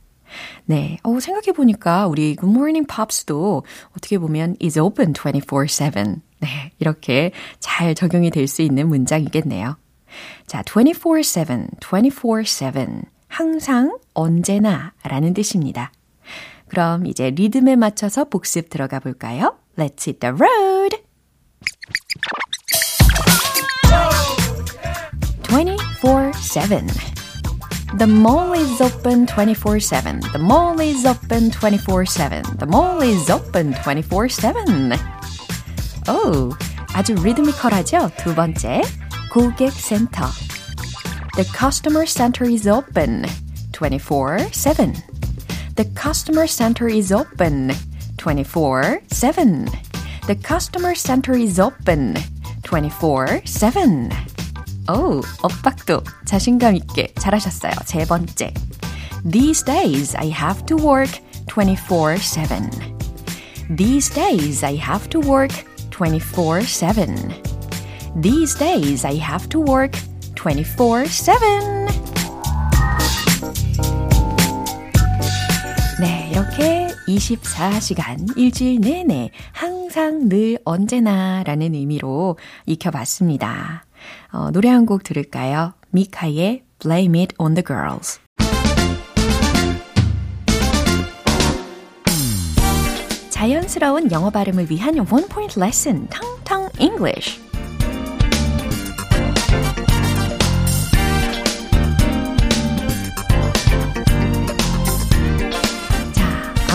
네. 0.64 0.98
어, 1.02 1.18
생각해보니까 1.18 2.06
우리 2.06 2.36
Good 2.36 2.54
Morning 2.54 2.86
Pops도 2.86 3.64
어떻게 3.96 4.18
보면 4.18 4.56
is 4.62 4.78
open 4.78 5.12
24-7. 5.12 6.20
네. 6.40 6.48
이렇게 6.78 7.32
잘 7.60 7.94
적용이 7.94 8.30
될 8.30 8.46
수 8.46 8.62
있는 8.62 8.88
문장이겠네요. 8.88 9.76
자, 10.46 10.62
24-7, 10.62 11.80
24-7. 11.80 13.02
항상, 13.28 13.98
언제나 14.14 14.92
라는 15.04 15.32
뜻입니다. 15.34 15.90
그럼 16.71 17.05
이제 17.05 17.29
리듬에 17.29 17.75
맞춰서 17.75 18.25
복습 18.25 18.69
들어가 18.69 18.99
볼까요? 18.99 19.57
Let's 19.77 20.07
hit 20.07 20.19
the 20.19 20.33
road! 20.33 20.97
24-7 25.43 27.17
The 27.97 28.05
mall 28.05 28.53
is 28.53 28.81
open 28.81 29.25
24-7. 29.25 30.31
The 30.33 30.39
mall 30.39 30.79
is 30.81 31.05
open 31.05 31.49
24-7. 31.49 32.59
The 32.59 32.67
mall 32.67 33.01
is 33.01 33.31
open 33.31 33.73
24-7. 33.73 34.99
오, 36.09 36.51
아주 36.93 37.15
리드미컬하죠? 37.15 38.11
두 38.17 38.35
번째, 38.35 38.81
고객센터. 39.31 40.25
The 41.35 41.49
customer 41.57 42.05
center 42.05 42.51
is 42.51 42.67
open 42.67 43.23
24-7. 43.71 45.10
The 45.75 45.85
customer 45.95 46.47
center 46.47 46.87
is 46.87 47.11
open 47.11 47.71
24-7. 48.17 49.69
The 50.27 50.35
customer 50.35 50.95
center 50.95 51.35
is 51.35 51.59
open 51.59 52.15
24-7. 52.63 54.11
오, 54.89 55.21
엇박도 55.41 56.01
자신감 56.25 56.75
있게 56.75 57.13
잘하셨어요. 57.19 57.73
세 57.85 58.05
번째. 58.05 58.53
These 59.29 59.63
days 59.63 60.15
I 60.15 60.29
have 60.29 60.65
to 60.67 60.77
work 60.77 61.11
24-7. 61.47 62.69
These 63.75 64.13
days 64.13 64.63
I 64.63 64.77
have 64.77 65.09
to 65.09 65.19
work 65.19 65.51
24-7. 65.91 67.33
These 68.15 68.55
days 68.55 69.03
I 69.05 69.15
have 69.15 69.49
to 69.49 69.59
work 69.59 69.97
24-7. 70.35 72.00
이렇게 76.52 76.88
24시간 77.08 78.36
일주일 78.36 78.80
내내 78.80 79.30
항상 79.52 80.28
늘 80.28 80.58
언제나 80.64 81.42
라는 81.44 81.74
의미로 81.74 82.36
익혀봤습니다. 82.66 83.84
어, 84.32 84.50
노래 84.50 84.68
한 84.68 84.84
곡 84.84 85.02
들을까요? 85.02 85.72
미카의 85.90 86.64
Blame 86.78 87.20
It 87.20 87.34
on 87.38 87.54
the 87.54 87.64
Girls. 87.64 88.20
자연스러운 93.30 94.10
영어 94.12 94.30
발음을 94.30 94.70
위한 94.70 94.98
원 94.98 95.28
포인트 95.28 95.58
레슨 95.58 96.06
텅텅 96.08 96.68
English. 96.78 97.40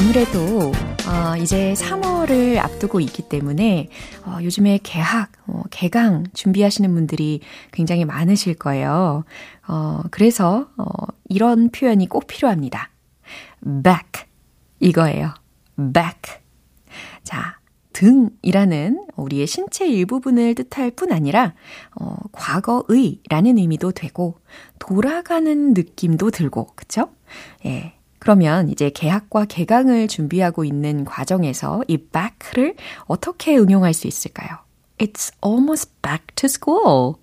아무래도 0.07 0.71
어, 1.05 1.35
이제 1.35 1.73
3월을 1.73 2.59
앞두고 2.59 3.01
있기 3.01 3.23
때문에 3.27 3.89
어, 4.23 4.37
요즘에 4.41 4.79
개학, 4.81 5.33
어, 5.47 5.63
개강 5.69 6.27
준비하시는 6.33 6.93
분들이 6.93 7.41
굉장히 7.73 8.05
많으실 8.05 8.53
거예요. 8.53 9.25
어, 9.67 10.03
그래서 10.09 10.69
어, 10.77 10.85
이런 11.27 11.71
표현이 11.71 12.07
꼭 12.07 12.25
필요합니다. 12.25 12.89
back 13.83 14.25
이거예요. 14.79 15.33
back. 15.75 16.39
자, 17.23 17.59
등이라는 17.91 19.07
우리의 19.17 19.45
신체 19.45 19.89
일부분을 19.89 20.55
뜻할 20.55 20.91
뿐 20.91 21.11
아니라 21.11 21.53
어, 21.99 22.15
과거의라는 22.31 23.57
의미도 23.57 23.91
되고 23.91 24.39
돌아가는 24.79 25.73
느낌도 25.73 26.31
들고 26.31 26.67
그쵸? 26.77 27.09
예. 27.65 27.96
그러면 28.19 28.69
이제 28.69 28.89
개학과 28.89 29.45
개강을 29.45 30.07
준비하고 30.07 30.63
있는 30.63 31.05
과정에서 31.05 31.83
이 31.87 31.97
back를 31.97 32.75
어떻게 33.05 33.57
응용할 33.57 33.93
수 33.93 34.07
있을까요? 34.07 34.49
It's 34.97 35.33
almost 35.45 35.91
back 36.01 36.25
to 36.35 36.45
school. 36.47 37.15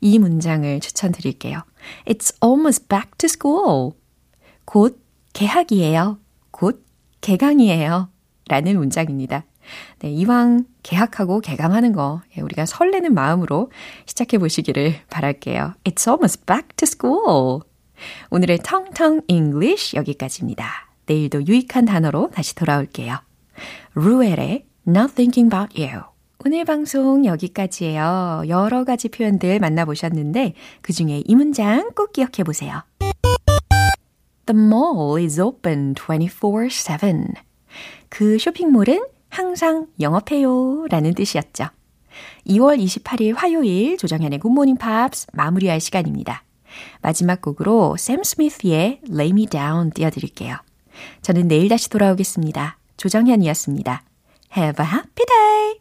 이 0.00 0.18
문장을 0.18 0.80
추천드릴게요. 0.80 1.62
It's 2.06 2.34
almost 2.42 2.88
back 2.88 3.12
to 3.18 3.26
school. 3.26 3.92
곧 4.64 5.00
개학이에요. 5.32 6.18
곧 6.50 6.84
개강이에요. 7.20 8.08
라는 8.48 8.78
문장입니다. 8.78 9.44
네, 9.98 10.10
이왕 10.10 10.64
개학하고 10.82 11.40
개강하는 11.40 11.92
거 11.92 12.22
우리가 12.38 12.66
설레는 12.66 13.14
마음으로 13.14 13.70
시작해 14.06 14.38
보시기를 14.38 14.94
바랄게요. 15.10 15.74
It's 15.84 16.08
almost 16.08 16.46
back 16.46 16.68
to 16.76 16.86
school. 16.86 17.60
오늘의 18.30 18.58
텅텅 18.62 19.20
English 19.28 19.96
여기까지입니다. 19.96 20.66
내일도 21.06 21.46
유익한 21.46 21.84
단어로 21.84 22.30
다시 22.32 22.54
돌아올게요. 22.54 23.16
루엘의 23.94 24.66
Not 24.86 25.14
Thinking 25.14 25.52
About 25.52 25.80
You. 25.80 26.02
오늘 26.44 26.64
방송 26.64 27.24
여기까지예요. 27.24 28.44
여러 28.48 28.84
가지 28.84 29.08
표현들 29.08 29.58
만나보셨는데 29.58 30.54
그 30.80 30.92
중에 30.92 31.22
이 31.24 31.34
문장 31.34 31.90
꼭 31.96 32.12
기억해 32.12 32.44
보세요. 32.44 32.82
The 34.46 34.60
mall 34.60 35.20
is 35.20 35.40
open 35.40 35.94
24/7. 35.94 37.34
그 38.08 38.38
쇼핑몰은 38.38 39.04
항상 39.28 39.88
영업해요 40.00 40.86
라는 40.88 41.14
뜻이었죠. 41.14 41.66
2월 42.46 42.78
28일 42.78 43.34
화요일 43.34 43.98
조정현의 43.98 44.38
굿모닝 44.38 44.76
팝스 44.76 45.26
마무리할 45.32 45.80
시간입니다. 45.80 46.45
마지막 47.02 47.40
곡으로 47.40 47.96
샘 47.98 48.22
스미스의 48.22 49.00
Lay 49.08 49.30
Me 49.30 49.46
Down 49.46 49.90
띄워드릴게요. 49.90 50.56
저는 51.22 51.48
내일 51.48 51.68
다시 51.68 51.90
돌아오겠습니다. 51.90 52.78
조정현이었습니다. 52.96 54.02
Have 54.56 54.84
a 54.84 54.90
happy 54.90 55.26
day! 55.26 55.80